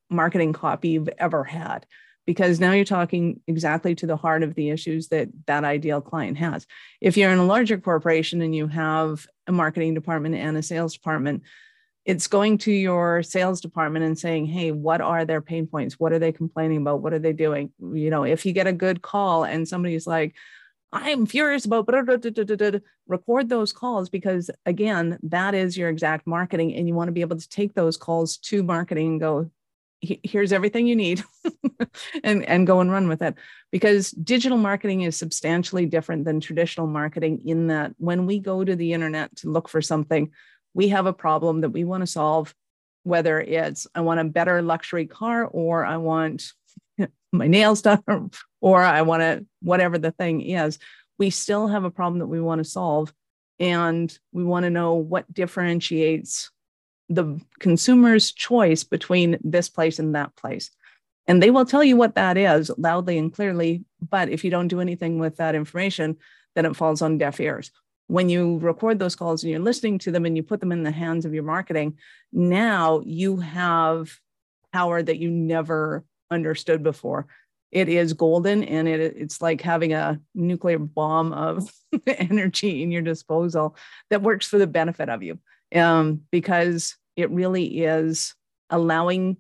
marketing 0.10 0.54
copy 0.54 0.90
you've 0.90 1.10
ever 1.18 1.44
had 1.44 1.86
because 2.26 2.60
now 2.60 2.72
you're 2.72 2.86
talking 2.86 3.40
exactly 3.48 3.96
to 3.96 4.06
the 4.06 4.16
heart 4.16 4.44
of 4.44 4.54
the 4.54 4.70
issues 4.70 5.08
that 5.08 5.30
that 5.48 5.64
ideal 5.64 6.02
client 6.02 6.38
has. 6.38 6.68
If 7.02 7.18
you're 7.18 7.32
in 7.32 7.40
a 7.40 7.46
larger 7.46 7.80
corporation 7.80 8.42
and 8.42 8.56
you 8.56 8.68
have 8.68 9.26
a 9.48 9.52
marketing 9.52 9.96
department 9.96 10.36
and 10.36 10.56
a 10.56 10.62
sales 10.62 10.94
department, 10.94 11.42
it's 12.06 12.28
going 12.28 12.60
to 12.60 12.72
your 12.72 13.24
sales 13.24 13.62
department 13.62 14.06
and 14.06 14.18
saying, 14.18 14.46
"Hey, 14.46 14.72
what 14.72 15.02
are 15.02 15.26
their 15.26 15.42
pain 15.42 15.68
points? 15.68 16.00
What 16.00 16.14
are 16.14 16.20
they 16.20 16.32
complaining 16.32 16.78
about? 16.78 17.02
What 17.02 17.14
are 17.14 17.20
they 17.20 17.34
doing?" 17.34 17.72
You 17.80 18.10
know, 18.10 18.24
if 18.24 18.46
you 18.46 18.54
get 18.54 18.68
a 18.68 18.74
good 18.74 19.02
call 19.02 19.44
and 19.44 19.68
somebody's 19.68 20.06
like, 20.06 20.36
I'm 20.92 21.28
furious 21.28 21.66
about 21.66 21.88
record 23.08 23.50
those 23.50 23.72
calls 23.72 24.10
because 24.10 24.50
again, 24.66 25.20
that 25.24 25.54
is 25.54 25.78
your 25.78 25.90
exact 25.90 26.26
marketing. 26.26 26.74
And 26.76 26.88
you 26.88 26.96
want 26.96 27.10
to 27.10 27.12
be 27.14 27.22
able 27.22 27.38
to 27.38 27.50
take 27.50 27.74
those 27.74 27.98
calls 27.98 28.38
to 28.38 28.64
marketing 28.64 29.08
and 29.08 29.20
go, 29.20 29.52
here's 30.02 30.54
everything 30.54 30.88
you 30.88 30.96
need 30.96 31.24
and, 32.24 32.46
and 32.46 32.68
go 32.68 32.80
and 32.80 32.92
run 32.92 33.08
with 33.08 33.22
it. 33.22 33.36
Because 33.72 34.12
digital 34.12 34.58
marketing 34.58 35.02
is 35.02 35.18
substantially 35.18 35.86
different 35.86 36.26
than 36.26 36.40
traditional 36.40 36.88
marketing 36.88 37.42
in 37.46 37.68
that 37.68 37.94
when 37.98 38.26
we 38.26 38.40
go 38.40 38.64
to 38.64 38.76
the 38.76 38.94
internet 38.94 39.36
to 39.38 39.50
look 39.50 39.68
for 39.68 39.82
something, 39.82 40.32
we 40.74 40.90
have 40.90 41.06
a 41.06 41.14
problem 41.14 41.62
that 41.62 41.72
we 41.72 41.84
want 41.84 42.02
to 42.02 42.08
solve, 42.08 42.54
whether 43.04 43.40
it's 43.40 43.88
I 43.94 44.02
want 44.02 44.20
a 44.20 44.26
better 44.26 44.62
luxury 44.62 45.06
car 45.06 45.46
or 45.46 45.86
I 45.86 45.98
want 45.98 46.52
my 47.32 47.48
nails 47.48 47.82
done 47.82 48.32
or, 48.62 48.82
I 48.82 49.02
want 49.02 49.22
to, 49.22 49.46
whatever 49.62 49.98
the 49.98 50.12
thing 50.12 50.42
is, 50.42 50.80
we 51.18 51.30
still 51.30 51.68
have 51.68 51.84
a 51.84 51.92
problem 51.92 52.20
that 52.20 52.28
we 52.28 52.42
want 52.42 52.60
to 52.60 52.70
solve. 52.70 53.14
And 53.62 54.18
we 54.32 54.44
want 54.46 54.64
to 54.64 54.70
know 54.70 54.94
what 54.94 55.32
differentiates 55.34 56.50
the 57.10 57.40
consumer's 57.60 58.32
choice 58.32 58.84
between 58.84 59.38
this 59.44 59.68
place 59.68 60.00
and 60.00 60.16
that 60.16 60.36
place. 60.36 60.70
And 61.28 61.44
they 61.44 61.52
will 61.52 61.66
tell 61.66 61.84
you 61.84 61.96
what 61.96 62.16
that 62.16 62.38
is 62.38 62.72
loudly 62.78 63.18
and 63.18 63.34
clearly. 63.34 63.84
But 64.10 64.30
if 64.30 64.44
you 64.44 64.50
don't 64.50 64.68
do 64.68 64.80
anything 64.80 65.20
with 65.20 65.38
that 65.38 65.56
information, 65.56 66.18
then 66.56 66.66
it 66.66 66.76
falls 66.76 67.02
on 67.02 67.18
deaf 67.18 67.40
ears. 67.40 67.72
When 68.08 68.30
you 68.30 68.58
record 68.58 68.98
those 68.98 69.16
calls 69.16 69.44
and 69.44 69.52
you're 69.52 69.60
listening 69.60 70.00
to 70.00 70.12
them 70.12 70.26
and 70.26 70.36
you 70.36 70.42
put 70.42 70.60
them 70.60 70.72
in 70.72 70.84
the 70.84 70.92
hands 70.92 71.26
of 71.26 71.34
your 71.34 71.44
marketing, 71.44 71.98
now 72.34 73.02
you 73.06 73.38
have 73.38 74.18
power 74.74 75.02
that 75.04 75.18
you 75.18 75.30
never 75.30 76.04
understood 76.32 76.82
before. 76.82 77.28
It 77.72 77.88
is 77.88 78.14
golden 78.14 78.64
and 78.64 78.88
it, 78.88 79.00
it's 79.00 79.42
like 79.42 79.62
having 79.62 79.94
a 79.94 80.20
nuclear 80.34 80.80
bomb 80.80 81.34
of 81.34 81.72
energy 82.08 82.82
in 82.82 82.92
your 82.92 83.04
disposal 83.04 83.76
that 84.10 84.24
works 84.24 84.48
for 84.48 84.58
the 84.58 84.68
benefit 84.68 85.10
of 85.10 85.22
you. 85.22 85.38
Um, 85.76 86.22
because 86.32 86.96
it 87.20 87.30
really 87.32 87.84
is 87.84 88.34
allowing 88.70 89.36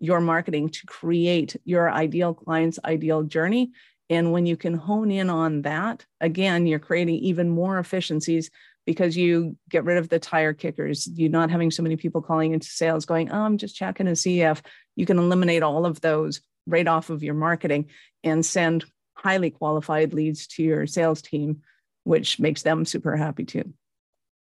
your 0.00 0.20
marketing 0.20 0.70
to 0.70 0.86
create 0.86 1.56
your 1.64 1.90
ideal 1.90 2.32
client's 2.32 2.78
ideal 2.84 3.22
journey. 3.22 3.70
And 4.08 4.32
when 4.32 4.46
you 4.46 4.56
can 4.56 4.72
hone 4.72 5.10
in 5.10 5.28
on 5.28 5.62
that, 5.62 6.06
again, 6.20 6.66
you're 6.66 6.78
creating 6.78 7.16
even 7.16 7.50
more 7.50 7.78
efficiencies 7.78 8.50
because 8.86 9.14
you 9.14 9.58
get 9.68 9.84
rid 9.84 9.98
of 9.98 10.08
the 10.08 10.18
tire 10.18 10.54
kickers. 10.54 11.06
You're 11.06 11.28
not 11.28 11.50
having 11.50 11.70
so 11.70 11.82
many 11.82 11.96
people 11.96 12.22
calling 12.22 12.54
into 12.54 12.68
sales 12.68 13.04
going, 13.04 13.30
oh, 13.30 13.42
I'm 13.42 13.58
just 13.58 13.76
checking 13.76 14.06
to 14.06 14.16
see 14.16 14.40
if 14.40 14.62
you 14.96 15.04
can 15.04 15.18
eliminate 15.18 15.62
all 15.62 15.84
of 15.84 16.00
those 16.00 16.40
right 16.66 16.88
off 16.88 17.10
of 17.10 17.22
your 17.22 17.34
marketing 17.34 17.90
and 18.24 18.46
send 18.46 18.86
highly 19.14 19.50
qualified 19.50 20.14
leads 20.14 20.46
to 20.46 20.62
your 20.62 20.86
sales 20.86 21.20
team, 21.20 21.60
which 22.04 22.40
makes 22.40 22.62
them 22.62 22.86
super 22.86 23.16
happy 23.16 23.44
too. 23.44 23.74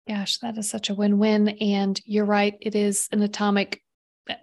Gosh, 0.07 0.37
that 0.39 0.57
is 0.57 0.69
such 0.69 0.89
a 0.89 0.95
win-win. 0.95 1.49
And 1.49 1.99
you're 2.05 2.25
right, 2.25 2.57
it 2.59 2.75
is 2.75 3.07
an 3.11 3.21
atomic 3.21 3.81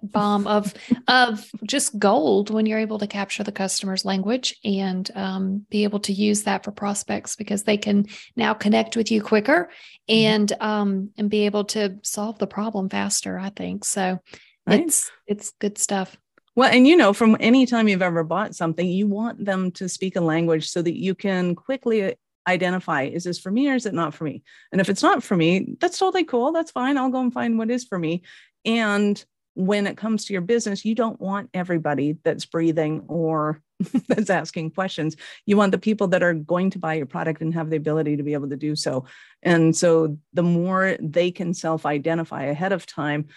bomb 0.02 0.46
of 0.46 0.74
of 1.08 1.50
just 1.64 1.98
gold 1.98 2.50
when 2.50 2.66
you're 2.66 2.78
able 2.78 2.98
to 2.98 3.06
capture 3.06 3.42
the 3.42 3.52
customer's 3.52 4.04
language 4.04 4.58
and 4.64 5.10
um, 5.14 5.66
be 5.70 5.84
able 5.84 6.00
to 6.00 6.12
use 6.12 6.42
that 6.44 6.64
for 6.64 6.70
prospects 6.70 7.36
because 7.36 7.64
they 7.64 7.76
can 7.76 8.06
now 8.36 8.54
connect 8.54 8.96
with 8.96 9.10
you 9.10 9.22
quicker 9.22 9.70
mm-hmm. 10.08 10.14
and 10.14 10.52
um, 10.60 11.10
and 11.16 11.30
be 11.30 11.46
able 11.46 11.64
to 11.64 11.98
solve 12.02 12.38
the 12.38 12.46
problem 12.46 12.88
faster. 12.88 13.38
I 13.38 13.50
think 13.50 13.84
so. 13.84 14.18
Right. 14.66 14.80
It's 14.80 15.10
it's 15.26 15.52
good 15.58 15.78
stuff. 15.78 16.16
Well, 16.56 16.70
and 16.70 16.86
you 16.86 16.96
know, 16.96 17.12
from 17.12 17.36
any 17.40 17.64
time 17.64 17.88
you've 17.88 18.02
ever 18.02 18.24
bought 18.24 18.54
something, 18.54 18.86
you 18.86 19.06
want 19.06 19.44
them 19.44 19.70
to 19.72 19.88
speak 19.88 20.16
a 20.16 20.20
language 20.20 20.68
so 20.68 20.82
that 20.82 20.98
you 20.98 21.14
can 21.14 21.54
quickly 21.54 22.16
identify 22.46 23.02
is 23.02 23.24
this 23.24 23.38
for 23.38 23.50
me 23.50 23.68
or 23.68 23.74
is 23.74 23.86
it 23.86 23.94
not 23.94 24.14
for 24.14 24.24
me? 24.24 24.42
And 24.72 24.80
if 24.80 24.88
it's 24.88 25.02
not 25.02 25.22
for 25.22 25.36
me, 25.36 25.76
that's 25.80 25.98
totally 25.98 26.24
cool. 26.24 26.52
That's 26.52 26.70
fine. 26.70 26.96
I'll 26.96 27.10
go 27.10 27.20
and 27.20 27.32
find 27.32 27.58
what 27.58 27.70
is 27.70 27.84
for 27.84 27.98
me. 27.98 28.22
And 28.64 29.22
when 29.54 29.86
it 29.86 29.96
comes 29.96 30.24
to 30.24 30.32
your 30.32 30.42
business, 30.42 30.84
you 30.84 30.94
don't 30.94 31.20
want 31.20 31.50
everybody 31.52 32.18
that's 32.24 32.46
breathing 32.46 33.04
or 33.08 33.60
that's 34.08 34.30
asking 34.30 34.70
questions. 34.70 35.16
You 35.46 35.56
want 35.56 35.72
the 35.72 35.78
people 35.78 36.08
that 36.08 36.22
are 36.22 36.34
going 36.34 36.70
to 36.70 36.78
buy 36.78 36.94
your 36.94 37.06
product 37.06 37.40
and 37.40 37.52
have 37.54 37.70
the 37.70 37.76
ability 37.76 38.16
to 38.16 38.22
be 38.22 38.34
able 38.34 38.48
to 38.48 38.56
do 38.56 38.76
so. 38.76 39.04
And 39.42 39.76
so 39.76 40.18
the 40.32 40.42
more 40.42 40.96
they 41.00 41.30
can 41.30 41.54
self 41.54 41.84
identify 41.84 42.44
ahead 42.44 42.72
of 42.72 42.86
time, 42.86 43.28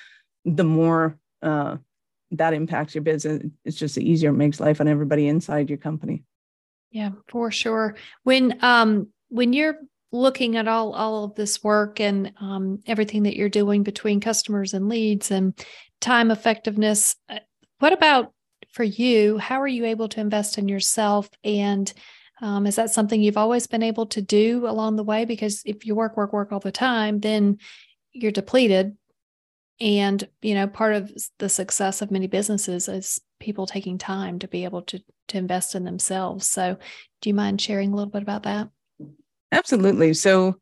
the 0.46 0.64
more 0.64 1.18
uh, 1.42 1.78
that 2.32 2.54
impacts 2.54 2.96
your 2.96 3.04
business. 3.04 3.44
It's 3.64 3.78
just 3.78 3.96
the 3.96 4.10
easier 4.10 4.32
it 4.32 4.34
makes 4.34 4.60
life 4.60 4.82
on 4.82 4.88
everybody 4.88 5.28
inside 5.28 5.70
your 5.70 5.78
company. 5.78 6.24
Yeah, 6.94 7.10
for 7.28 7.50
sure. 7.52 7.96
When 8.24 8.58
um 8.64 9.08
when 9.30 9.52
you're 9.52 9.80
looking 10.12 10.56
at 10.58 10.68
all 10.68 10.94
all 10.94 11.24
of 11.26 11.34
this 11.36 11.64
work 11.64 12.00
and 12.00 12.32
um, 12.40 12.84
everything 12.86 13.24
that 13.24 13.36
you're 13.36 13.50
doing 13.50 13.82
between 13.82 14.20
customers 14.20 14.76
and 14.76 14.88
leads 14.88 15.32
and 15.32 15.54
time 16.02 16.30
effectiveness, 16.30 17.16
uh, 17.30 17.40
what 17.80 17.94
about 17.94 18.32
for 18.72 18.84
you? 18.84 19.40
How 19.40 19.60
are 19.60 19.68
you 19.68 19.86
able 19.86 20.08
to 20.10 20.20
invest 20.22 20.60
in 20.60 20.70
yourself? 20.70 21.30
And 21.44 21.92
um, 22.42 22.68
is 22.68 22.76
that 22.76 22.92
something 22.92 23.22
you've 23.22 23.38
always 23.38 23.66
been 23.66 23.84
able 23.84 24.06
to 24.08 24.22
do 24.22 24.68
along 24.68 24.96
the 24.96 25.04
way? 25.04 25.26
Because 25.26 25.64
if 25.66 25.88
you 25.88 25.96
work, 25.96 26.16
work, 26.16 26.32
work 26.32 26.52
all 26.52 26.60
the 26.60 26.72
time, 26.72 27.20
then 27.20 27.58
you're 28.12 28.32
depleted. 28.32 28.96
And 29.80 30.28
you 30.42 30.54
know, 30.54 30.68
part 30.68 30.96
of 30.96 31.12
the 31.40 31.50
success 31.50 32.02
of 32.02 32.12
many 32.12 32.28
businesses 32.28 32.88
is 32.88 33.20
people 33.40 33.66
taking 33.66 33.98
time 33.98 34.40
to 34.40 34.48
be 34.48 34.64
able 34.64 34.84
to 34.84 35.02
to 35.30 35.38
invest 35.38 35.76
in 35.76 35.84
themselves. 35.84 36.48
So, 36.48 36.78
do 37.22 37.30
you 37.30 37.34
mind 37.34 37.62
sharing 37.62 37.92
a 37.92 37.96
little 37.96 38.12
bit 38.12 38.22
about 38.22 38.44
that? 38.44 38.70
Absolutely. 39.52 40.14
So, 40.14 40.60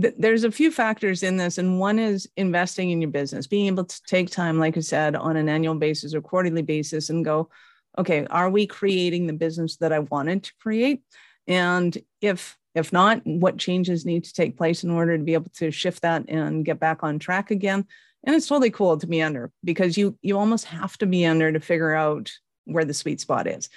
th- 0.00 0.14
there's 0.18 0.44
a 0.44 0.50
few 0.50 0.70
factors 0.70 1.22
in 1.22 1.36
this, 1.36 1.58
and 1.58 1.78
one 1.78 1.98
is 1.98 2.28
investing 2.36 2.90
in 2.90 3.00
your 3.00 3.10
business, 3.10 3.46
being 3.46 3.66
able 3.66 3.84
to 3.84 4.02
take 4.06 4.30
time, 4.30 4.58
like 4.58 4.76
I 4.76 4.80
said, 4.80 5.14
on 5.14 5.36
an 5.36 5.48
annual 5.48 5.74
basis 5.74 6.14
or 6.14 6.20
quarterly 6.20 6.62
basis, 6.62 7.10
and 7.10 7.24
go, 7.24 7.50
okay, 7.98 8.26
are 8.26 8.50
we 8.50 8.66
creating 8.66 9.26
the 9.26 9.32
business 9.32 9.76
that 9.76 9.92
I 9.92 10.00
wanted 10.00 10.44
to 10.44 10.52
create? 10.60 11.02
And 11.46 11.96
if 12.20 12.56
if 12.74 12.92
not, 12.92 13.20
what 13.24 13.56
changes 13.56 14.04
need 14.04 14.24
to 14.24 14.32
take 14.32 14.56
place 14.56 14.82
in 14.82 14.90
order 14.90 15.16
to 15.16 15.22
be 15.22 15.34
able 15.34 15.50
to 15.58 15.70
shift 15.70 16.02
that 16.02 16.24
and 16.28 16.64
get 16.64 16.80
back 16.80 17.04
on 17.04 17.20
track 17.20 17.52
again? 17.52 17.86
And 18.24 18.34
it's 18.34 18.46
totally 18.46 18.70
cool 18.70 18.96
to 18.98 19.06
meander 19.06 19.50
because 19.62 19.96
you 19.96 20.18
you 20.22 20.38
almost 20.38 20.64
have 20.66 20.96
to 20.98 21.06
meander 21.06 21.52
to 21.52 21.60
figure 21.60 21.94
out 21.94 22.32
where 22.64 22.84
the 22.84 22.94
sweet 22.94 23.20
spot 23.20 23.46
is. 23.46 23.68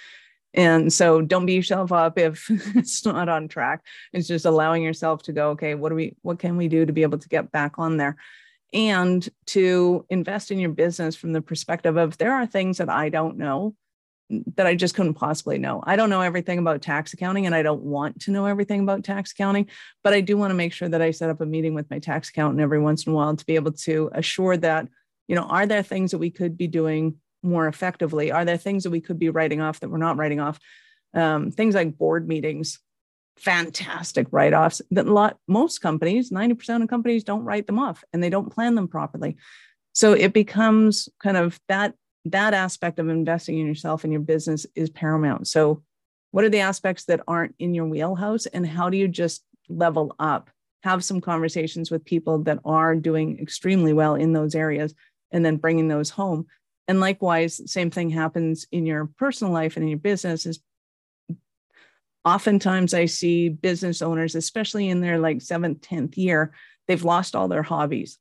And 0.54 0.92
so 0.92 1.22
don't 1.22 1.46
beat 1.46 1.56
yourself 1.56 1.92
up 1.92 2.18
if 2.18 2.46
it's 2.50 3.06
not 3.06 3.30
on 3.30 3.48
track. 3.48 3.82
It's 4.14 4.28
just 4.28 4.46
allowing 4.46 4.82
yourself 4.82 5.24
to 5.24 5.34
go 5.34 5.52
okay 5.52 5.76
what 5.76 5.90
do 5.90 5.96
we 5.96 6.16
what 6.22 6.40
can 6.40 6.58
we 6.58 6.68
do 6.68 6.86
to 6.86 6.94
be 6.94 7.04
able 7.04 7.20
to 7.20 7.30
get 7.30 7.52
back 7.52 7.74
on 7.78 7.98
there? 7.98 8.16
And 8.74 9.28
to 9.48 10.06
invest 10.10 10.52
in 10.52 10.60
your 10.60 10.72
business 10.72 11.16
from 11.16 11.34
the 11.34 11.42
perspective 11.42 11.98
of 11.98 12.18
there 12.18 12.34
are 12.34 12.46
things 12.46 12.80
that 12.80 12.90
i 12.90 13.08
don't 13.08 13.38
know 13.38 13.74
that 14.30 14.68
I 14.68 14.76
just 14.76 14.96
couldn't 14.96 15.14
possibly 15.14 15.58
know. 15.58 15.82
I 15.86 15.96
don't 15.96 16.10
know 16.10 16.22
everything 16.22 16.60
about 16.60 16.82
tax 16.82 17.14
accounting 17.14 17.46
and 17.46 17.56
I 17.56 17.64
don't 17.64 17.84
want 17.84 18.22
to 18.22 18.32
know 18.32 18.46
everything 18.46 18.82
about 18.82 19.04
tax 19.04 19.32
accounting, 19.32 19.70
but 20.04 20.14
I 20.14 20.22
do 20.22 20.36
want 20.36 20.52
to 20.52 20.56
make 20.56 20.74
sure 20.74 20.90
that 20.90 21.02
I 21.02 21.12
set 21.12 21.30
up 21.30 21.40
a 21.40 21.46
meeting 21.46 21.74
with 21.74 21.90
my 21.90 22.00
tax 22.00 22.30
accountant 22.30 22.62
every 22.62 22.80
once 22.80 23.06
in 23.06 23.14
a 23.14 23.16
while 23.16 23.36
to 23.36 23.46
be 23.46 23.56
able 23.56 23.72
to 23.72 24.10
assure 24.14 24.58
that, 24.58 24.88
you 25.28 25.36
know, 25.36 25.44
are 25.44 25.66
there 25.66 25.84
things 25.84 26.12
that 26.12 26.18
we 26.18 26.30
could 26.30 26.58
be 26.58 26.68
doing 26.68 27.16
more 27.42 27.68
effectively? 27.68 28.32
Are 28.32 28.44
there 28.44 28.58
things 28.58 28.84
that 28.84 28.90
we 28.90 29.02
could 29.02 29.20
be 29.20 29.30
writing 29.30 29.62
off 29.62 29.80
that 29.80 29.90
we're 29.90 29.98
not 29.98 30.18
writing 30.18 30.42
off? 30.42 30.60
Um, 31.14 31.52
things 31.52 31.74
like 31.74 31.98
board 31.98 32.28
meetings, 32.28 32.80
fantastic 33.38 34.28
write-offs 34.32 34.82
that 34.92 35.08
a 35.08 35.14
lot 35.14 35.38
most 35.48 35.80
companies, 35.80 36.32
90% 36.32 36.84
of 36.84 36.90
companies 36.90 37.24
don't 37.24 37.46
write 37.46 37.68
them 37.68 37.80
off 37.80 38.04
and 38.12 38.22
they 38.22 38.30
don't 38.30 38.52
plan 38.52 38.76
them 38.76 38.88
properly. 38.88 39.38
So 39.94 40.14
it 40.14 40.34
becomes 40.34 41.08
kind 41.24 41.38
of 41.38 41.60
that 41.70 41.94
that 42.32 42.54
aspect 42.54 43.00
of 43.00 43.10
investing 43.10 43.60
in 43.60 43.68
yourself 43.68 44.04
and 44.04 44.14
your 44.14 44.22
business 44.22 44.66
is 44.76 44.90
paramount. 44.90 45.48
So, 45.48 45.84
what 46.32 46.44
are 46.44 46.50
the 46.50 46.60
aspects 46.60 47.06
that 47.06 47.22
aren't 47.28 47.56
in 47.58 47.74
your 47.74 47.86
wheelhouse, 47.86 48.46
and 48.48 48.66
how 48.68 48.90
do 48.90 48.98
you 48.98 49.08
just 49.08 49.44
level 49.70 50.16
up? 50.20 50.50
Have 50.84 51.04
some 51.04 51.22
conversations 51.22 51.90
with 51.90 52.06
people 52.06 52.40
that 52.44 52.60
are 52.66 52.96
doing 52.96 53.40
extremely 53.40 53.94
well 53.94 54.16
in 54.16 54.34
those 54.34 54.56
areas 54.56 54.94
and 55.32 55.44
then 55.44 55.58
bringing 55.58 55.88
those 55.88 56.10
home. 56.10 56.46
And 56.88 57.00
likewise 57.00 57.62
same 57.72 57.92
thing 57.92 58.10
happens 58.10 58.68
in 58.72 58.86
your 58.86 59.10
personal 59.18 59.52
life 59.52 59.76
and 59.76 59.84
in 59.84 59.90
your 59.90 60.00
business 60.00 60.46
is 60.46 60.60
oftentimes 62.24 62.94
i 62.94 63.06
see 63.06 63.48
business 63.48 64.02
owners 64.02 64.36
especially 64.36 64.90
in 64.90 65.00
their 65.00 65.18
like 65.18 65.42
seventh 65.42 65.80
10th 65.80 66.18
year 66.18 66.52
they've 66.88 67.04
lost 67.04 67.36
all 67.36 67.48
their 67.48 67.64
hobbies. 67.64 68.18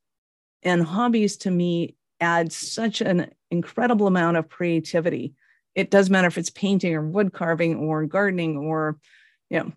And 0.63 0.83
hobbies 0.83 1.39
to 1.39 1.51
me 1.51 1.96
add 2.21 2.53
such 2.53 3.01
an 3.01 3.31
incredible 3.51 4.07
amount 4.07 4.37
of 4.37 4.49
creativity. 4.49 5.35
It 5.75 5.91
doesn't 5.91 6.13
matter 6.13 6.29
if 6.29 6.39
it's 6.39 6.51
painting 6.51 6.95
or 6.95 7.03
wood 7.03 7.33
carving 7.33 7.77
or 7.77 8.07
gardening 8.07 8.57
or 8.57 8.99
you 9.51 9.59
know 9.59 9.73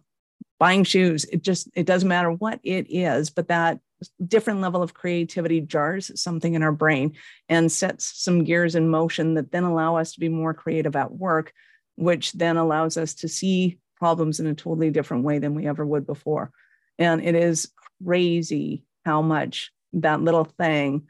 buying 0.59 0.83
shoes. 0.83 1.25
It 1.25 1.43
just 1.43 1.69
it 1.75 1.85
doesn't 1.85 2.09
matter 2.09 2.31
what 2.31 2.59
it 2.63 2.87
is 2.89 3.29
but 3.29 3.49
that 3.49 3.79
different 4.25 4.61
level 4.61 4.81
of 4.81 4.93
creativity 4.93 5.59
jars 5.59 6.09
something 6.15 6.53
in 6.53 6.63
our 6.63 6.71
brain 6.71 7.17
and 7.49 7.69
sets 7.69 8.23
some 8.23 8.45
gears 8.45 8.73
in 8.73 8.87
motion 8.87 9.33
that 9.33 9.51
then 9.51 9.65
allow 9.65 9.97
us 9.97 10.13
to 10.13 10.21
be 10.21 10.29
more 10.29 10.53
creative 10.53 10.95
at 10.95 11.11
work 11.11 11.51
which 11.99 12.31
then 12.31 12.55
allows 12.55 12.95
us 12.95 13.13
to 13.13 13.27
see 13.27 13.77
problems 13.97 14.39
in 14.39 14.47
a 14.47 14.55
totally 14.55 14.89
different 14.89 15.25
way 15.25 15.37
than 15.37 15.53
we 15.53 15.67
ever 15.67 15.85
would 15.85 16.07
before. 16.07 16.51
And 16.97 17.21
it 17.21 17.35
is 17.35 17.71
crazy 18.03 18.85
how 19.05 19.21
much 19.21 19.71
that 19.93 20.21
little 20.21 20.45
thing 20.45 21.07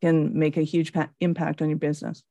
can 0.00 0.38
make 0.38 0.56
a 0.56 0.62
huge 0.62 0.92
pa- 0.92 1.08
impact 1.20 1.62
on 1.62 1.68
your 1.68 1.78
business 1.78 2.22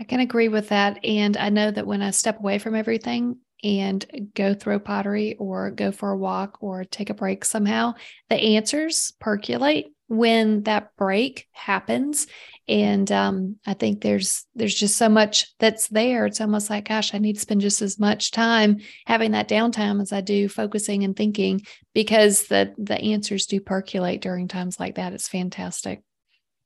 I 0.00 0.04
can 0.04 0.20
agree 0.20 0.48
with 0.48 0.68
that. 0.68 1.04
And 1.04 1.36
I 1.36 1.48
know 1.48 1.70
that 1.70 1.86
when 1.86 2.02
I 2.02 2.10
step 2.10 2.38
away 2.38 2.58
from 2.58 2.74
everything 2.74 3.38
and 3.64 4.30
go 4.34 4.54
throw 4.54 4.78
pottery 4.78 5.34
or 5.38 5.72
go 5.72 5.90
for 5.90 6.10
a 6.10 6.16
walk 6.16 6.58
or 6.60 6.84
take 6.84 7.10
a 7.10 7.14
break 7.14 7.44
somehow, 7.44 7.94
the 8.28 8.36
answers 8.36 9.12
percolate 9.18 9.86
when 10.06 10.62
that 10.62 10.96
break 10.96 11.48
happens. 11.50 12.28
And 12.68 13.10
um, 13.10 13.56
I 13.66 13.74
think 13.74 14.00
there's 14.00 14.44
there's 14.54 14.74
just 14.74 14.96
so 14.96 15.08
much 15.08 15.52
that's 15.58 15.88
there. 15.88 16.26
It's 16.26 16.40
almost 16.40 16.70
like, 16.70 16.88
gosh, 16.88 17.12
I 17.12 17.18
need 17.18 17.34
to 17.34 17.40
spend 17.40 17.60
just 17.62 17.82
as 17.82 17.98
much 17.98 18.30
time 18.30 18.78
having 19.06 19.32
that 19.32 19.48
downtime 19.48 20.00
as 20.00 20.12
I 20.12 20.20
do 20.20 20.48
focusing 20.48 21.02
and 21.02 21.16
thinking 21.16 21.62
because 21.94 22.46
the 22.46 22.74
the 22.78 23.00
answers 23.00 23.46
do 23.46 23.60
percolate 23.60 24.20
during 24.20 24.46
times 24.48 24.78
like 24.78 24.94
that. 24.94 25.12
It's 25.12 25.28
fantastic. 25.28 26.02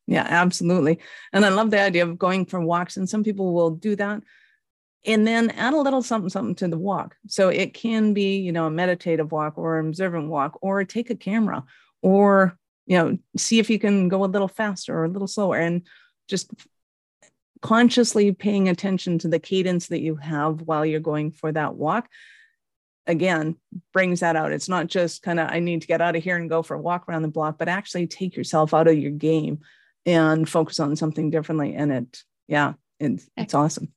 Yeah, 0.06 0.26
absolutely. 0.28 0.98
And 1.32 1.44
I 1.44 1.48
love 1.50 1.70
the 1.70 1.80
idea 1.80 2.02
of 2.02 2.18
going 2.18 2.44
for 2.46 2.60
walks. 2.60 2.96
And 2.96 3.08
some 3.08 3.22
people 3.22 3.52
will 3.52 3.70
do 3.70 3.96
that 3.96 4.22
and 5.04 5.26
then 5.26 5.50
add 5.50 5.74
a 5.74 5.80
little 5.80 6.02
something, 6.02 6.28
something 6.28 6.54
to 6.56 6.68
the 6.68 6.78
walk. 6.78 7.16
So 7.26 7.48
it 7.48 7.74
can 7.74 8.14
be, 8.14 8.38
you 8.38 8.52
know, 8.52 8.66
a 8.66 8.70
meditative 8.70 9.32
walk 9.32 9.58
or 9.58 9.78
an 9.78 9.88
observant 9.88 10.28
walk, 10.28 10.58
or 10.60 10.84
take 10.84 11.10
a 11.10 11.16
camera, 11.16 11.64
or, 12.02 12.56
you 12.86 12.96
know, 12.96 13.18
see 13.36 13.58
if 13.58 13.68
you 13.68 13.78
can 13.78 14.08
go 14.08 14.24
a 14.24 14.26
little 14.26 14.48
faster 14.48 14.96
or 14.96 15.04
a 15.04 15.08
little 15.08 15.26
slower 15.26 15.56
and 15.56 15.82
just 16.28 16.52
consciously 17.62 18.32
paying 18.32 18.68
attention 18.68 19.18
to 19.18 19.28
the 19.28 19.38
cadence 19.38 19.88
that 19.88 20.00
you 20.00 20.16
have 20.16 20.62
while 20.62 20.84
you're 20.84 21.00
going 21.00 21.30
for 21.30 21.52
that 21.52 21.74
walk 21.76 22.08
again 23.06 23.56
brings 23.92 24.20
that 24.20 24.36
out 24.36 24.52
it's 24.52 24.68
not 24.68 24.88
just 24.88 25.22
kind 25.22 25.38
of 25.40 25.48
i 25.50 25.58
need 25.60 25.80
to 25.80 25.86
get 25.86 26.00
out 26.00 26.16
of 26.16 26.22
here 26.22 26.36
and 26.36 26.50
go 26.50 26.62
for 26.62 26.74
a 26.74 26.80
walk 26.80 27.08
around 27.08 27.22
the 27.22 27.28
block 27.28 27.56
but 27.58 27.68
actually 27.68 28.06
take 28.06 28.36
yourself 28.36 28.74
out 28.74 28.88
of 28.88 28.98
your 28.98 29.10
game 29.10 29.60
and 30.06 30.48
focus 30.48 30.80
on 30.80 30.96
something 30.96 31.30
differently. 31.30 31.74
And 31.74 31.92
it, 31.92 32.22
yeah, 32.48 32.74
it's, 32.98 33.28
it's 33.36 33.54
awesome. 33.54 33.92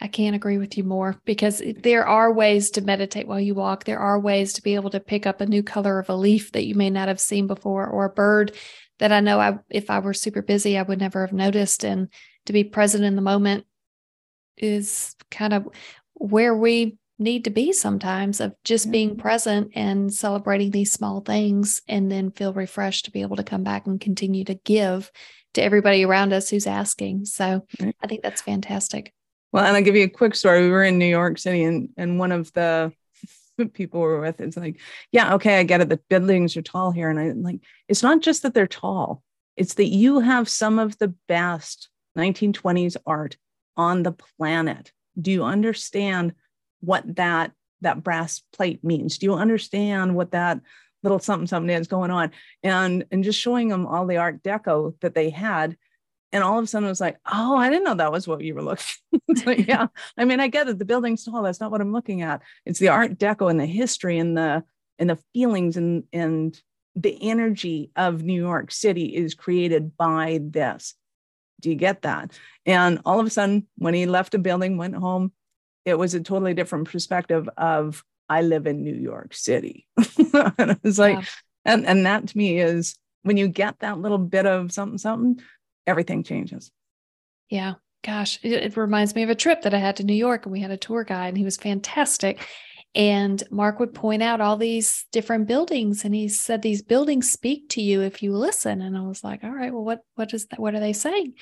I 0.00 0.08
can't 0.08 0.34
agree 0.34 0.58
with 0.58 0.76
you 0.76 0.84
more 0.84 1.20
because 1.24 1.62
there 1.78 2.06
are 2.06 2.32
ways 2.32 2.70
to 2.70 2.80
meditate 2.80 3.28
while 3.28 3.40
you 3.40 3.54
walk. 3.54 3.84
There 3.84 4.00
are 4.00 4.18
ways 4.18 4.52
to 4.54 4.62
be 4.62 4.74
able 4.74 4.90
to 4.90 5.00
pick 5.00 5.24
up 5.26 5.40
a 5.40 5.46
new 5.46 5.62
color 5.62 5.98
of 5.98 6.08
a 6.08 6.16
leaf 6.16 6.50
that 6.52 6.66
you 6.66 6.74
may 6.74 6.90
not 6.90 7.08
have 7.08 7.20
seen 7.20 7.46
before 7.46 7.86
or 7.86 8.04
a 8.04 8.10
bird 8.10 8.52
that 8.98 9.12
I 9.12 9.20
know 9.20 9.40
I 9.40 9.58
if 9.70 9.90
I 9.90 9.98
were 10.00 10.14
super 10.14 10.42
busy 10.42 10.78
I 10.78 10.82
would 10.82 11.00
never 11.00 11.20
have 11.26 11.32
noticed 11.32 11.84
and 11.84 12.08
to 12.46 12.52
be 12.52 12.64
present 12.64 13.04
in 13.04 13.16
the 13.16 13.22
moment 13.22 13.66
is 14.56 15.16
kind 15.30 15.52
of 15.52 15.68
where 16.14 16.54
we 16.56 16.96
need 17.18 17.44
to 17.44 17.50
be 17.50 17.72
sometimes 17.72 18.40
of 18.40 18.54
just 18.64 18.90
being 18.90 19.16
present 19.16 19.70
and 19.74 20.12
celebrating 20.12 20.70
these 20.70 20.92
small 20.92 21.20
things 21.20 21.80
and 21.88 22.10
then 22.10 22.30
feel 22.30 22.52
refreshed 22.52 23.04
to 23.04 23.10
be 23.10 23.22
able 23.22 23.36
to 23.36 23.44
come 23.44 23.62
back 23.62 23.86
and 23.86 24.00
continue 24.00 24.44
to 24.44 24.54
give 24.54 25.10
to 25.54 25.62
everybody 25.62 26.04
around 26.04 26.32
us 26.32 26.50
who's 26.50 26.66
asking. 26.66 27.24
So 27.24 27.66
right. 27.80 27.96
I 28.02 28.06
think 28.06 28.22
that's 28.22 28.42
fantastic. 28.42 29.12
Well, 29.52 29.64
and 29.64 29.76
I'll 29.76 29.82
give 29.82 29.96
you 29.96 30.04
a 30.04 30.08
quick 30.08 30.34
story. 30.34 30.62
We 30.62 30.70
were 30.70 30.84
in 30.84 30.98
New 30.98 31.06
York 31.06 31.38
City 31.38 31.62
and, 31.62 31.88
and 31.96 32.18
one 32.18 32.32
of 32.32 32.52
the 32.52 32.92
people 33.72 34.00
we 34.00 34.06
were 34.06 34.20
with 34.20 34.40
is 34.40 34.56
like, 34.56 34.80
yeah, 35.12 35.34
okay, 35.34 35.58
I 35.58 35.62
get 35.62 35.80
it. 35.80 35.88
The 35.88 36.00
buildings 36.10 36.56
are 36.56 36.62
tall 36.62 36.90
here. 36.90 37.08
And 37.08 37.18
I'm 37.18 37.42
like, 37.42 37.60
it's 37.88 38.02
not 38.02 38.20
just 38.20 38.42
that 38.42 38.54
they're 38.54 38.66
tall, 38.66 39.22
it's 39.56 39.74
that 39.74 39.86
you 39.86 40.20
have 40.20 40.48
some 40.48 40.78
of 40.78 40.98
the 40.98 41.14
best 41.28 41.88
1920s 42.18 42.96
art 43.06 43.36
on 43.76 44.02
the 44.02 44.12
planet. 44.12 44.92
Do 45.20 45.30
you 45.30 45.44
understand 45.44 46.34
what 46.80 47.16
that 47.16 47.52
that 47.80 48.02
brass 48.02 48.42
plate 48.52 48.82
means? 48.82 49.18
Do 49.18 49.26
you 49.26 49.34
understand 49.34 50.16
what 50.16 50.32
that 50.32 50.60
little 51.04 51.20
something 51.20 51.46
something 51.46 51.74
is 51.74 51.86
going 51.86 52.10
on. 52.10 52.32
And 52.62 53.04
and 53.12 53.22
just 53.22 53.38
showing 53.38 53.68
them 53.68 53.86
all 53.86 54.06
the 54.06 54.16
art 54.16 54.42
deco 54.42 54.98
that 55.00 55.14
they 55.14 55.30
had. 55.30 55.76
And 56.32 56.42
all 56.42 56.58
of 56.58 56.64
a 56.64 56.66
sudden 56.66 56.86
it 56.86 56.90
was 56.90 57.00
like 57.00 57.18
oh 57.30 57.56
i 57.56 57.70
didn't 57.70 57.84
know 57.84 57.94
that 57.94 58.10
was 58.10 58.26
what 58.26 58.40
you 58.40 58.54
were 58.54 58.62
looking 58.62 58.86
like, 59.46 59.66
yeah. 59.68 59.86
I 60.16 60.24
mean 60.24 60.40
i 60.40 60.48
get 60.48 60.68
it. 60.68 60.78
The 60.78 60.84
building's 60.84 61.24
tall. 61.24 61.42
That's 61.42 61.60
not 61.60 61.70
what 61.70 61.80
i'm 61.80 61.92
looking 61.92 62.22
at. 62.22 62.42
It's 62.66 62.80
the 62.80 62.88
art 62.88 63.18
deco 63.18 63.50
and 63.50 63.60
the 63.60 63.66
history 63.66 64.18
and 64.18 64.36
the 64.36 64.64
and 64.98 65.10
the 65.10 65.18
feelings 65.32 65.76
and 65.76 66.04
and 66.12 66.60
the 66.96 67.18
energy 67.22 67.90
of 67.96 68.22
new 68.22 68.40
york 68.40 68.70
city 68.72 69.14
is 69.14 69.34
created 69.34 69.96
by 69.96 70.40
this. 70.42 70.94
Do 71.60 71.70
you 71.70 71.76
get 71.76 72.02
that? 72.02 72.32
And 72.66 73.00
all 73.04 73.20
of 73.20 73.26
a 73.26 73.30
sudden 73.30 73.66
when 73.78 73.94
he 73.94 74.06
left 74.06 74.34
a 74.34 74.38
building 74.38 74.76
went 74.76 74.96
home 74.96 75.32
it 75.84 75.98
was 75.98 76.14
a 76.14 76.20
totally 76.20 76.54
different 76.54 76.90
perspective 76.90 77.48
of 77.56 78.04
I 78.28 78.42
live 78.42 78.66
in 78.66 78.82
New 78.82 78.94
York 78.94 79.34
City. 79.34 79.86
and 79.98 80.70
it 80.70 80.78
was 80.82 80.98
like, 80.98 81.18
yeah. 81.18 81.24
and, 81.64 81.86
and 81.86 82.06
that 82.06 82.28
to 82.28 82.38
me 82.38 82.58
is 82.60 82.96
when 83.22 83.36
you 83.36 83.48
get 83.48 83.80
that 83.80 83.98
little 83.98 84.18
bit 84.18 84.46
of 84.46 84.72
something, 84.72 84.98
something, 84.98 85.40
everything 85.86 86.22
changes. 86.22 86.70
Yeah. 87.48 87.74
Gosh, 88.02 88.38
it, 88.42 88.52
it 88.52 88.76
reminds 88.76 89.14
me 89.14 89.22
of 89.22 89.30
a 89.30 89.34
trip 89.34 89.62
that 89.62 89.74
I 89.74 89.78
had 89.78 89.96
to 89.96 90.04
New 90.04 90.14
York 90.14 90.44
and 90.44 90.52
we 90.52 90.60
had 90.60 90.70
a 90.70 90.76
tour 90.76 91.04
guide 91.04 91.28
and 91.28 91.38
he 91.38 91.44
was 91.44 91.56
fantastic. 91.56 92.46
And 92.94 93.42
Mark 93.50 93.80
would 93.80 93.94
point 93.94 94.22
out 94.22 94.40
all 94.40 94.56
these 94.56 95.06
different 95.10 95.48
buildings 95.48 96.04
and 96.04 96.14
he 96.14 96.28
said 96.28 96.62
these 96.62 96.82
buildings 96.82 97.32
speak 97.32 97.68
to 97.70 97.82
you 97.82 98.02
if 98.02 98.22
you 98.22 98.36
listen. 98.36 98.82
And 98.82 98.96
I 98.96 99.00
was 99.00 99.24
like, 99.24 99.42
all 99.42 99.50
right, 99.50 99.72
well, 99.72 99.84
what 99.84 100.00
what 100.14 100.32
is 100.32 100.46
that? 100.46 100.60
What 100.60 100.74
are 100.74 100.80
they 100.80 100.92
saying? 100.92 101.34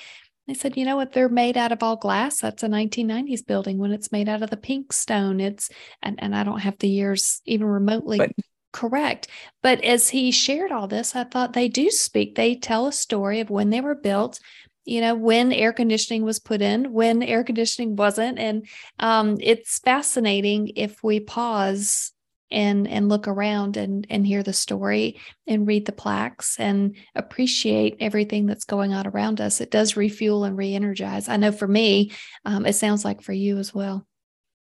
They 0.47 0.53
said, 0.53 0.75
you 0.75 0.83
know 0.83 0.97
what? 0.97 1.13
They're 1.13 1.29
made 1.29 1.57
out 1.57 1.71
of 1.71 1.81
all 1.81 1.95
glass. 1.95 2.41
That's 2.41 2.63
a 2.63 2.67
1990s 2.67 3.45
building. 3.45 3.77
When 3.77 3.91
it's 3.91 4.11
made 4.11 4.27
out 4.27 4.41
of 4.41 4.49
the 4.49 4.57
pink 4.57 4.91
stone, 4.91 5.39
it's 5.39 5.69
and 6.01 6.21
and 6.21 6.35
I 6.35 6.43
don't 6.43 6.59
have 6.59 6.77
the 6.79 6.89
years 6.89 7.41
even 7.45 7.67
remotely 7.67 8.17
but, 8.17 8.31
correct. 8.73 9.27
But 9.61 9.81
as 9.83 10.09
he 10.09 10.31
shared 10.31 10.71
all 10.71 10.87
this, 10.87 11.15
I 11.15 11.23
thought 11.23 11.53
they 11.53 11.69
do 11.69 11.89
speak. 11.89 12.35
They 12.35 12.55
tell 12.55 12.87
a 12.87 12.91
story 12.91 13.39
of 13.39 13.49
when 13.49 13.69
they 13.69 13.79
were 13.79 13.95
built. 13.95 14.39
You 14.85 14.99
know, 14.99 15.15
when 15.15 15.53
air 15.53 15.71
conditioning 15.71 16.23
was 16.25 16.39
put 16.39 16.61
in, 16.61 16.91
when 16.91 17.23
air 17.23 17.45
conditioning 17.45 17.95
wasn't, 17.95 18.37
and 18.37 18.67
um, 18.99 19.37
it's 19.39 19.79
fascinating 19.79 20.73
if 20.75 21.01
we 21.01 21.21
pause 21.21 22.11
and 22.51 22.87
and 22.87 23.09
look 23.09 23.27
around 23.27 23.77
and 23.77 24.05
and 24.09 24.25
hear 24.25 24.43
the 24.43 24.53
story 24.53 25.19
and 25.47 25.67
read 25.67 25.85
the 25.85 25.91
plaques 25.91 26.59
and 26.59 26.95
appreciate 27.15 27.97
everything 27.99 28.45
that's 28.45 28.65
going 28.65 28.93
on 28.93 29.07
around 29.07 29.41
us. 29.41 29.59
It 29.59 29.71
does 29.71 29.97
refuel 29.97 30.43
and 30.43 30.57
re-energize. 30.57 31.27
I 31.29 31.37
know 31.37 31.51
for 31.51 31.67
me 31.67 32.11
um, 32.45 32.65
it 32.65 32.73
sounds 32.73 33.03
like 33.03 33.21
for 33.21 33.33
you 33.33 33.57
as 33.57 33.73
well. 33.73 34.05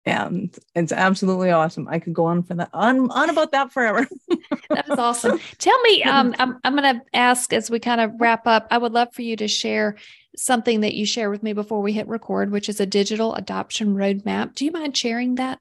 Yeah 0.05 0.29
it's 0.75 0.91
absolutely 0.91 1.51
awesome. 1.51 1.87
I 1.87 1.99
could 1.99 2.13
go 2.13 2.25
on 2.25 2.43
for 2.43 2.53
that 2.55 2.69
on, 2.73 3.09
on 3.11 3.29
about 3.29 3.51
that 3.51 3.71
forever. 3.71 4.07
That 4.69 4.87
was 4.87 4.97
awesome. 4.97 5.39
Tell 5.59 5.79
me 5.81 6.03
um, 6.03 6.33
i'm, 6.39 6.59
I'm 6.63 6.75
going 6.75 6.95
to 6.95 7.01
ask 7.13 7.53
as 7.53 7.69
we 7.69 7.79
kind 7.79 8.01
of 8.01 8.11
wrap 8.19 8.47
up 8.47 8.67
i 8.71 8.77
would 8.77 8.91
love 8.91 9.13
for 9.13 9.21
you 9.21 9.35
to 9.35 9.47
share 9.47 9.97
something 10.35 10.81
that 10.81 10.95
you 10.95 11.05
share 11.05 11.29
with 11.29 11.43
me 11.43 11.53
before 11.53 11.81
we 11.81 11.93
hit 11.93 12.07
record 12.07 12.51
which 12.51 12.69
is 12.69 12.79
a 12.79 12.85
digital 12.85 13.35
adoption 13.35 13.95
roadmap. 13.95 14.55
Do 14.55 14.65
you 14.65 14.71
mind 14.71 14.97
sharing 14.97 15.35
that 15.35 15.59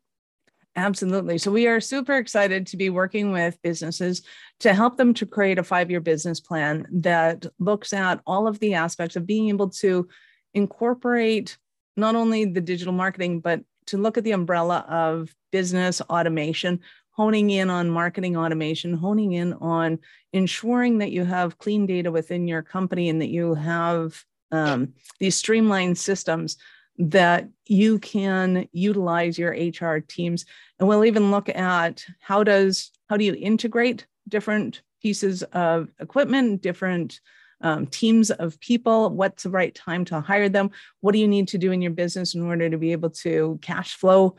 Absolutely. 0.74 1.36
So 1.36 1.50
we 1.50 1.66
are 1.66 1.80
super 1.80 2.16
excited 2.16 2.66
to 2.68 2.78
be 2.78 2.88
working 2.88 3.30
with 3.30 3.60
businesses 3.62 4.22
to 4.60 4.72
help 4.72 4.96
them 4.96 5.12
to 5.14 5.26
create 5.26 5.58
a 5.58 5.62
five 5.62 5.90
year 5.90 6.00
business 6.00 6.40
plan 6.40 6.86
that 6.92 7.44
looks 7.58 7.92
at 7.92 8.20
all 8.26 8.46
of 8.46 8.58
the 8.58 8.74
aspects 8.74 9.16
of 9.16 9.26
being 9.26 9.50
able 9.50 9.68
to 9.68 10.08
incorporate 10.54 11.58
not 11.96 12.14
only 12.14 12.46
the 12.46 12.60
digital 12.60 12.94
marketing, 12.94 13.40
but 13.40 13.60
to 13.86 13.98
look 13.98 14.16
at 14.16 14.24
the 14.24 14.32
umbrella 14.32 14.86
of 14.88 15.34
business 15.50 16.00
automation, 16.02 16.80
honing 17.10 17.50
in 17.50 17.68
on 17.68 17.90
marketing 17.90 18.36
automation, 18.36 18.94
honing 18.94 19.32
in 19.32 19.52
on 19.54 19.98
ensuring 20.32 20.98
that 20.98 21.12
you 21.12 21.24
have 21.24 21.58
clean 21.58 21.84
data 21.84 22.10
within 22.10 22.48
your 22.48 22.62
company 22.62 23.10
and 23.10 23.20
that 23.20 23.28
you 23.28 23.54
have 23.54 24.24
um, 24.52 24.94
these 25.18 25.36
streamlined 25.36 25.98
systems 25.98 26.56
that 26.98 27.48
you 27.66 27.98
can 27.98 28.68
utilize 28.72 29.38
your 29.38 29.52
HR 29.52 29.98
teams. 29.98 30.44
And 30.78 30.88
we'll 30.88 31.04
even 31.04 31.30
look 31.30 31.48
at 31.48 32.04
how 32.20 32.44
does 32.44 32.90
how 33.08 33.16
do 33.16 33.24
you 33.24 33.34
integrate 33.34 34.06
different 34.28 34.82
pieces 35.02 35.42
of 35.42 35.88
equipment, 36.00 36.62
different 36.62 37.20
um, 37.60 37.86
teams 37.86 38.30
of 38.30 38.58
people. 38.60 39.10
What's 39.10 39.44
the 39.44 39.50
right 39.50 39.74
time 39.74 40.04
to 40.06 40.20
hire 40.20 40.48
them? 40.48 40.70
What 41.00 41.12
do 41.12 41.18
you 41.18 41.28
need 41.28 41.48
to 41.48 41.58
do 41.58 41.72
in 41.72 41.80
your 41.80 41.92
business 41.92 42.34
in 42.34 42.42
order 42.42 42.68
to 42.68 42.78
be 42.78 42.92
able 42.92 43.10
to 43.10 43.58
cash 43.62 43.94
flow 43.94 44.36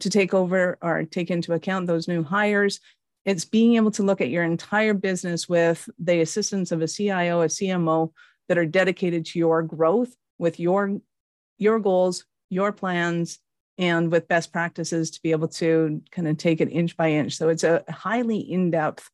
to 0.00 0.10
take 0.10 0.32
over 0.32 0.78
or 0.80 1.04
take 1.04 1.30
into 1.30 1.52
account 1.52 1.86
those 1.86 2.08
new 2.08 2.22
hires? 2.22 2.80
It's 3.24 3.44
being 3.44 3.76
able 3.76 3.90
to 3.92 4.02
look 4.02 4.20
at 4.20 4.30
your 4.30 4.42
entire 4.42 4.94
business 4.94 5.48
with 5.48 5.88
the 5.98 6.20
assistance 6.20 6.72
of 6.72 6.82
a 6.82 6.88
CIO, 6.88 7.42
a 7.42 7.46
CMO 7.46 8.12
that 8.48 8.58
are 8.58 8.66
dedicated 8.66 9.26
to 9.26 9.38
your 9.38 9.62
growth 9.62 10.14
with 10.38 10.58
your 10.58 11.00
your 11.62 11.78
goals, 11.78 12.24
your 12.50 12.72
plans, 12.72 13.38
and 13.78 14.12
with 14.12 14.28
best 14.28 14.52
practices 14.52 15.12
to 15.12 15.22
be 15.22 15.30
able 15.30 15.48
to 15.48 16.02
kind 16.10 16.28
of 16.28 16.36
take 16.36 16.60
it 16.60 16.70
inch 16.70 16.96
by 16.96 17.10
inch. 17.10 17.36
So 17.36 17.48
it's 17.48 17.64
a 17.64 17.84
highly 17.88 18.38
in-depth 18.38 19.08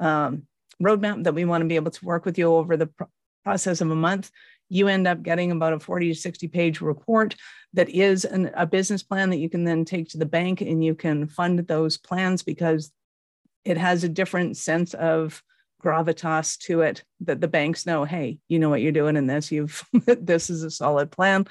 um, 0.00 0.42
roadmap 0.82 1.24
that 1.24 1.34
we 1.34 1.44
want 1.44 1.62
to 1.62 1.68
be 1.68 1.76
able 1.76 1.90
to 1.90 2.04
work 2.04 2.24
with 2.24 2.36
you 2.36 2.54
over 2.54 2.76
the 2.76 2.88
pr- 2.88 3.04
process 3.44 3.80
of 3.80 3.90
a 3.90 3.94
month. 3.94 4.30
You 4.68 4.88
end 4.88 5.06
up 5.06 5.22
getting 5.22 5.52
about 5.52 5.72
a 5.72 5.80
40 5.80 6.12
to 6.12 6.14
60 6.14 6.48
page 6.48 6.80
report 6.80 7.36
that 7.72 7.88
is 7.88 8.24
an, 8.24 8.50
a 8.54 8.66
business 8.66 9.02
plan 9.02 9.30
that 9.30 9.38
you 9.38 9.48
can 9.48 9.64
then 9.64 9.84
take 9.84 10.08
to 10.10 10.18
the 10.18 10.26
bank 10.26 10.60
and 10.60 10.84
you 10.84 10.94
can 10.94 11.26
fund 11.26 11.58
those 11.60 11.96
plans 11.96 12.42
because 12.42 12.92
it 13.64 13.78
has 13.78 14.04
a 14.04 14.08
different 14.08 14.56
sense 14.56 14.94
of 14.94 15.42
gravitas 15.82 16.58
to 16.58 16.80
it 16.80 17.04
that 17.20 17.40
the 17.42 17.48
banks 17.48 17.84
know 17.84 18.04
hey 18.04 18.38
you 18.48 18.58
know 18.58 18.70
what 18.70 18.80
you're 18.80 18.90
doing 18.90 19.16
in 19.16 19.26
this 19.26 19.52
you've 19.52 19.84
this 20.06 20.48
is 20.48 20.62
a 20.62 20.70
solid 20.70 21.10
plan 21.10 21.46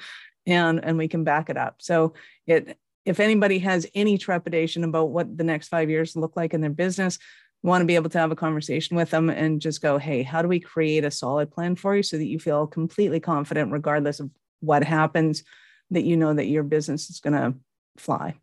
and 0.46 0.84
and 0.84 0.98
we 0.98 1.08
can 1.08 1.24
back 1.24 1.50
it 1.50 1.56
up 1.56 1.76
so 1.78 2.14
it 2.46 2.78
if 3.04 3.20
anybody 3.20 3.58
has 3.58 3.86
any 3.94 4.16
trepidation 4.16 4.84
about 4.84 5.10
what 5.10 5.36
the 5.36 5.44
next 5.44 5.68
five 5.68 5.90
years 5.90 6.16
look 6.16 6.36
like 6.36 6.54
in 6.54 6.60
their 6.60 6.70
business 6.70 7.18
want 7.62 7.80
to 7.80 7.86
be 7.86 7.94
able 7.94 8.10
to 8.10 8.18
have 8.18 8.30
a 8.30 8.36
conversation 8.36 8.96
with 8.96 9.10
them 9.10 9.30
and 9.30 9.60
just 9.60 9.80
go 9.82 9.98
hey 9.98 10.22
how 10.22 10.42
do 10.42 10.48
we 10.48 10.60
create 10.60 11.04
a 11.04 11.10
solid 11.10 11.50
plan 11.50 11.76
for 11.76 11.96
you 11.96 12.02
so 12.02 12.16
that 12.16 12.26
you 12.26 12.38
feel 12.38 12.66
completely 12.66 13.20
confident 13.20 13.72
regardless 13.72 14.20
of 14.20 14.30
what 14.60 14.84
happens 14.84 15.44
that 15.90 16.04
you 16.04 16.16
know 16.16 16.34
that 16.34 16.46
your 16.46 16.62
business 16.62 17.10
is 17.10 17.20
going 17.20 17.34
to 17.34 17.54
fly 17.96 18.34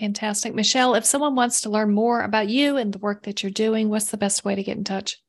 Fantastic. 0.00 0.54
Michelle, 0.54 0.94
if 0.94 1.04
someone 1.04 1.34
wants 1.34 1.60
to 1.60 1.70
learn 1.70 1.92
more 1.92 2.22
about 2.22 2.48
you 2.48 2.76
and 2.76 2.92
the 2.92 2.98
work 2.98 3.24
that 3.24 3.42
you're 3.42 3.52
doing, 3.52 3.90
what's 3.90 4.10
the 4.10 4.16
best 4.16 4.44
way 4.44 4.54
to 4.54 4.62
get 4.62 4.78
in 4.78 4.84
touch? 4.84 5.22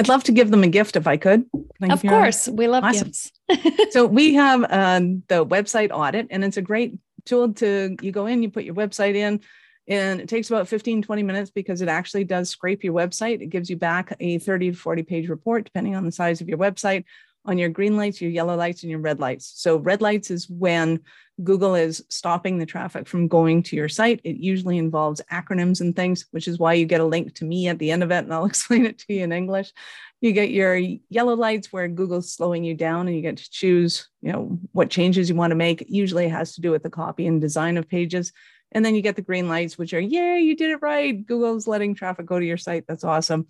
I'd 0.00 0.08
love 0.08 0.24
to 0.24 0.32
give 0.32 0.50
them 0.50 0.64
a 0.64 0.68
gift 0.68 0.96
if 0.96 1.06
I 1.06 1.18
could. 1.18 1.44
Thank 1.78 1.92
Of 1.92 2.00
course. 2.00 2.48
We 2.48 2.68
love 2.68 2.84
awesome. 2.84 3.08
gifts. 3.08 3.32
so 3.90 4.06
we 4.06 4.32
have 4.32 4.64
uh, 4.64 5.00
the 5.28 5.44
website 5.44 5.90
audit, 5.92 6.28
and 6.30 6.42
it's 6.42 6.56
a 6.56 6.62
great 6.62 6.98
tool 7.26 7.52
to 7.54 7.96
you 8.00 8.10
go 8.10 8.24
in, 8.24 8.42
you 8.42 8.48
put 8.48 8.64
your 8.64 8.74
website 8.74 9.14
in, 9.14 9.42
and 9.86 10.18
it 10.22 10.26
takes 10.26 10.48
about 10.48 10.68
15, 10.68 11.02
20 11.02 11.22
minutes 11.22 11.50
because 11.50 11.82
it 11.82 11.88
actually 11.90 12.24
does 12.24 12.48
scrape 12.48 12.82
your 12.82 12.94
website. 12.94 13.42
It 13.42 13.50
gives 13.50 13.68
you 13.68 13.76
back 13.76 14.16
a 14.20 14.38
30 14.38 14.70
to 14.70 14.76
40 14.76 15.02
page 15.02 15.28
report, 15.28 15.64
depending 15.64 15.94
on 15.94 16.06
the 16.06 16.12
size 16.12 16.40
of 16.40 16.48
your 16.48 16.56
website, 16.56 17.04
on 17.44 17.58
your 17.58 17.68
green 17.68 17.96
lights, 17.96 18.20
your 18.20 18.30
yellow 18.30 18.56
lights, 18.56 18.82
and 18.82 18.90
your 18.90 19.00
red 19.00 19.18
lights. 19.18 19.52
So 19.56 19.76
red 19.76 20.02
lights 20.02 20.30
is 20.30 20.48
when 20.48 21.00
Google 21.42 21.74
is 21.74 22.04
stopping 22.10 22.58
the 22.58 22.66
traffic 22.66 23.08
from 23.08 23.28
going 23.28 23.62
to 23.64 23.76
your 23.76 23.88
site. 23.88 24.20
It 24.24 24.36
usually 24.36 24.76
involves 24.76 25.22
acronyms 25.32 25.80
and 25.80 25.96
things, 25.96 26.26
which 26.32 26.46
is 26.46 26.58
why 26.58 26.74
you 26.74 26.84
get 26.84 27.00
a 27.00 27.06
link 27.06 27.34
to 27.36 27.44
me 27.44 27.68
at 27.68 27.78
the 27.78 27.90
end 27.90 28.02
of 28.02 28.10
it, 28.10 28.24
and 28.24 28.32
I'll 28.32 28.44
explain 28.46 28.84
it 28.84 28.98
to 29.00 29.14
you 29.14 29.24
in 29.24 29.32
English. 29.32 29.72
You 30.20 30.32
get 30.32 30.50
your 30.50 30.76
yellow 30.76 31.34
lights 31.34 31.72
where 31.72 31.88
Google's 31.88 32.30
slowing 32.30 32.62
you 32.62 32.74
down, 32.74 33.06
and 33.06 33.16
you 33.16 33.22
get 33.22 33.38
to 33.38 33.50
choose, 33.50 34.08
you 34.20 34.32
know, 34.32 34.58
what 34.72 34.90
changes 34.90 35.30
you 35.30 35.34
want 35.34 35.52
to 35.52 35.56
make. 35.56 35.84
Usually, 35.88 36.26
it 36.26 36.32
has 36.32 36.54
to 36.54 36.60
do 36.60 36.70
with 36.70 36.82
the 36.82 36.90
copy 36.90 37.26
and 37.26 37.40
design 37.40 37.78
of 37.78 37.88
pages. 37.88 38.32
And 38.72 38.84
then 38.84 38.94
you 38.94 39.02
get 39.02 39.16
the 39.16 39.22
green 39.22 39.48
lights, 39.48 39.78
which 39.78 39.94
are, 39.94 40.00
yay, 40.00 40.40
you 40.40 40.54
did 40.54 40.70
it 40.70 40.82
right. 40.82 41.26
Google's 41.26 41.66
letting 41.66 41.94
traffic 41.94 42.26
go 42.26 42.38
to 42.38 42.46
your 42.46 42.56
site. 42.56 42.84
That's 42.86 43.02
awesome. 43.02 43.48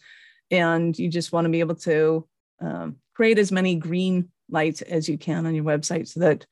And 0.51 0.99
you 0.99 1.09
just 1.09 1.33
want 1.33 1.45
to 1.45 1.51
be 1.51 1.61
able 1.61 1.75
to 1.77 2.27
um, 2.61 2.97
create 3.15 3.39
as 3.39 3.53
many 3.53 3.75
green 3.75 4.31
lights 4.49 4.83
as 4.83 5.09
you 5.09 5.17
can 5.19 5.47
on 5.47 5.55
your 5.55 5.65
website 5.65 6.09
so 6.09 6.21
that 6.21 6.47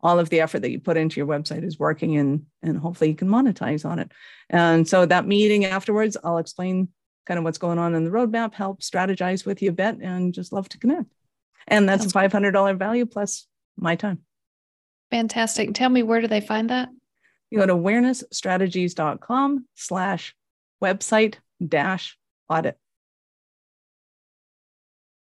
all 0.00 0.18
of 0.18 0.28
the 0.28 0.40
effort 0.40 0.60
that 0.60 0.70
you 0.70 0.78
put 0.78 0.96
into 0.96 1.18
your 1.18 1.26
website 1.26 1.64
is 1.64 1.78
working 1.78 2.16
and 2.18 2.44
and 2.62 2.78
hopefully 2.78 3.10
you 3.10 3.16
can 3.16 3.28
monetize 3.28 3.84
on 3.84 3.98
it. 3.98 4.12
And 4.50 4.86
so 4.86 5.06
that 5.06 5.26
meeting 5.26 5.64
afterwards 5.64 6.16
i'll 6.22 6.38
explain 6.38 6.88
kind 7.26 7.38
of 7.38 7.44
what's 7.44 7.58
going 7.58 7.78
on 7.78 7.94
in 7.94 8.04
the 8.04 8.10
roadmap 8.10 8.54
help 8.54 8.80
strategize 8.80 9.46
with 9.46 9.62
you 9.62 9.70
a 9.70 9.72
bit 9.72 9.98
and 10.00 10.34
just 10.34 10.52
love 10.52 10.68
to 10.70 10.78
connect. 10.78 11.10
And 11.66 11.88
that's, 11.88 12.12
that's 12.12 12.34
a 12.34 12.38
$500 12.38 12.78
value 12.78 13.06
plus 13.06 13.46
my 13.76 13.96
time. 13.96 14.20
Fantastic. 15.10 15.72
Tell 15.74 15.88
me 15.88 16.02
where 16.02 16.20
do 16.20 16.26
they 16.26 16.40
find 16.42 16.68
that? 16.70 16.90
You 17.50 17.58
go 17.58 17.66
to 17.66 17.74
awarenessstrategies.com 17.74 19.66
slash 19.74 20.34
website 20.82 21.36
dash 21.66 22.18
audit 22.50 22.76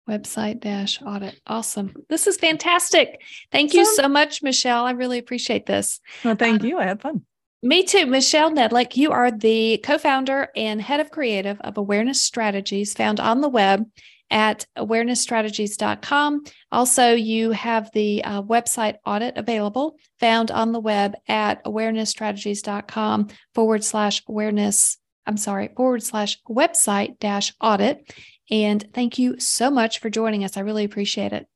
website 0.08 0.60
dash 0.60 1.00
audit. 1.02 1.40
Awesome. 1.46 1.94
This 2.08 2.26
is 2.26 2.36
fantastic. 2.36 3.22
Thank 3.50 3.74
you 3.74 3.84
so 3.84 4.08
much, 4.08 4.42
Michelle. 4.42 4.84
I 4.84 4.92
really 4.92 5.18
appreciate 5.18 5.66
this. 5.66 6.00
Well, 6.24 6.36
thank 6.36 6.62
um, 6.62 6.66
you. 6.66 6.78
I 6.78 6.84
had 6.84 7.00
fun. 7.00 7.22
Me 7.64 7.84
too. 7.84 8.06
Michelle 8.06 8.50
Nedelec, 8.50 8.96
you 8.96 9.12
are 9.12 9.30
the 9.30 9.78
co 9.84 9.96
founder 9.96 10.48
and 10.56 10.82
head 10.82 10.98
of 10.98 11.12
creative 11.12 11.60
of 11.60 11.78
Awareness 11.78 12.20
Strategies, 12.20 12.92
found 12.92 13.20
on 13.20 13.40
the 13.40 13.48
web 13.48 13.86
at 14.32 14.66
awarenessstrategies.com. 14.76 16.42
Also, 16.72 17.12
you 17.12 17.52
have 17.52 17.90
the 17.92 18.24
uh, 18.24 18.42
website 18.42 18.96
audit 19.06 19.36
available, 19.36 19.96
found 20.18 20.50
on 20.50 20.72
the 20.72 20.80
web 20.80 21.14
at 21.28 21.62
awarenessstrategies.com 21.64 23.28
forward 23.54 23.84
slash 23.84 24.22
awareness. 24.28 24.98
I'm 25.26 25.36
sorry, 25.36 25.70
forward 25.76 26.02
slash 26.02 26.40
website 26.50 27.20
dash 27.20 27.54
audit. 27.60 28.12
And 28.50 28.86
thank 28.92 29.18
you 29.18 29.38
so 29.38 29.70
much 29.70 29.98
for 29.98 30.10
joining 30.10 30.44
us. 30.44 30.56
I 30.56 30.60
really 30.60 30.84
appreciate 30.84 31.32
it. 31.32 31.46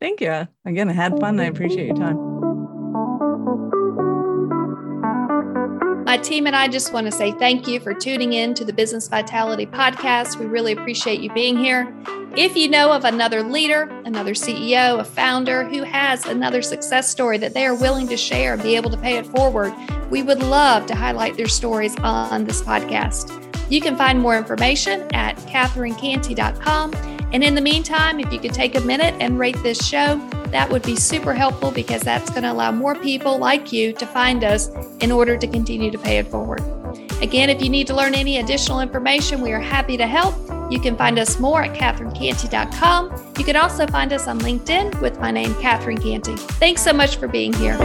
Thank 0.00 0.20
you. 0.20 0.46
Again, 0.64 0.88
I 0.88 0.92
had 0.92 1.18
fun. 1.18 1.40
I 1.40 1.44
appreciate 1.44 1.86
your 1.86 1.96
time. 1.96 2.36
My 6.04 6.16
team 6.18 6.46
and 6.46 6.54
I 6.54 6.68
just 6.68 6.92
want 6.92 7.06
to 7.06 7.12
say 7.12 7.32
thank 7.32 7.66
you 7.66 7.80
for 7.80 7.92
tuning 7.92 8.32
in 8.32 8.54
to 8.54 8.64
the 8.64 8.72
Business 8.72 9.08
Vitality 9.08 9.66
Podcast. 9.66 10.38
We 10.38 10.46
really 10.46 10.72
appreciate 10.72 11.20
you 11.20 11.32
being 11.32 11.58
here. 11.58 11.92
If 12.36 12.56
you 12.56 12.68
know 12.68 12.92
of 12.92 13.04
another 13.04 13.42
leader, 13.42 13.82
another 14.04 14.32
CEO, 14.32 15.00
a 15.00 15.04
founder 15.04 15.64
who 15.64 15.82
has 15.82 16.24
another 16.26 16.62
success 16.62 17.10
story 17.10 17.38
that 17.38 17.54
they 17.54 17.66
are 17.66 17.74
willing 17.74 18.06
to 18.08 18.16
share 18.16 18.54
and 18.54 18.62
be 18.62 18.76
able 18.76 18.90
to 18.90 18.96
pay 18.96 19.16
it 19.16 19.26
forward, 19.26 19.74
we 20.10 20.22
would 20.22 20.42
love 20.42 20.86
to 20.86 20.94
highlight 20.94 21.36
their 21.36 21.48
stories 21.48 21.96
on 22.00 22.44
this 22.44 22.62
podcast. 22.62 23.45
You 23.68 23.80
can 23.80 23.96
find 23.96 24.20
more 24.20 24.36
information 24.36 25.02
at 25.12 25.36
catherinecantey.com. 25.36 26.94
And 27.32 27.42
in 27.42 27.54
the 27.54 27.60
meantime, 27.60 28.20
if 28.20 28.32
you 28.32 28.38
could 28.38 28.54
take 28.54 28.76
a 28.76 28.80
minute 28.80 29.14
and 29.20 29.38
rate 29.38 29.60
this 29.62 29.84
show, 29.86 30.16
that 30.50 30.70
would 30.70 30.82
be 30.82 30.96
super 30.96 31.34
helpful 31.34 31.70
because 31.70 32.02
that's 32.02 32.30
going 32.30 32.44
to 32.44 32.52
allow 32.52 32.70
more 32.70 32.94
people 32.94 33.38
like 33.38 33.72
you 33.72 33.92
to 33.94 34.06
find 34.06 34.44
us 34.44 34.68
in 35.00 35.10
order 35.10 35.36
to 35.36 35.46
continue 35.46 35.90
to 35.90 35.98
pay 35.98 36.18
it 36.18 36.28
forward. 36.28 36.62
Again, 37.20 37.50
if 37.50 37.62
you 37.62 37.68
need 37.68 37.86
to 37.88 37.94
learn 37.94 38.14
any 38.14 38.38
additional 38.38 38.80
information, 38.80 39.40
we 39.40 39.52
are 39.52 39.60
happy 39.60 39.96
to 39.96 40.06
help. 40.06 40.34
You 40.70 40.80
can 40.80 40.96
find 40.96 41.18
us 41.18 41.38
more 41.38 41.62
at 41.62 41.74
catherinecantey.com. 41.76 43.34
You 43.38 43.44
can 43.44 43.56
also 43.56 43.86
find 43.86 44.12
us 44.12 44.28
on 44.28 44.38
LinkedIn 44.40 45.00
with 45.00 45.18
my 45.18 45.30
name, 45.30 45.54
Catherine 45.56 45.98
Cantey. 45.98 46.38
Thanks 46.38 46.82
so 46.82 46.92
much 46.92 47.16
for 47.16 47.26
being 47.26 47.52
here. 47.54 47.76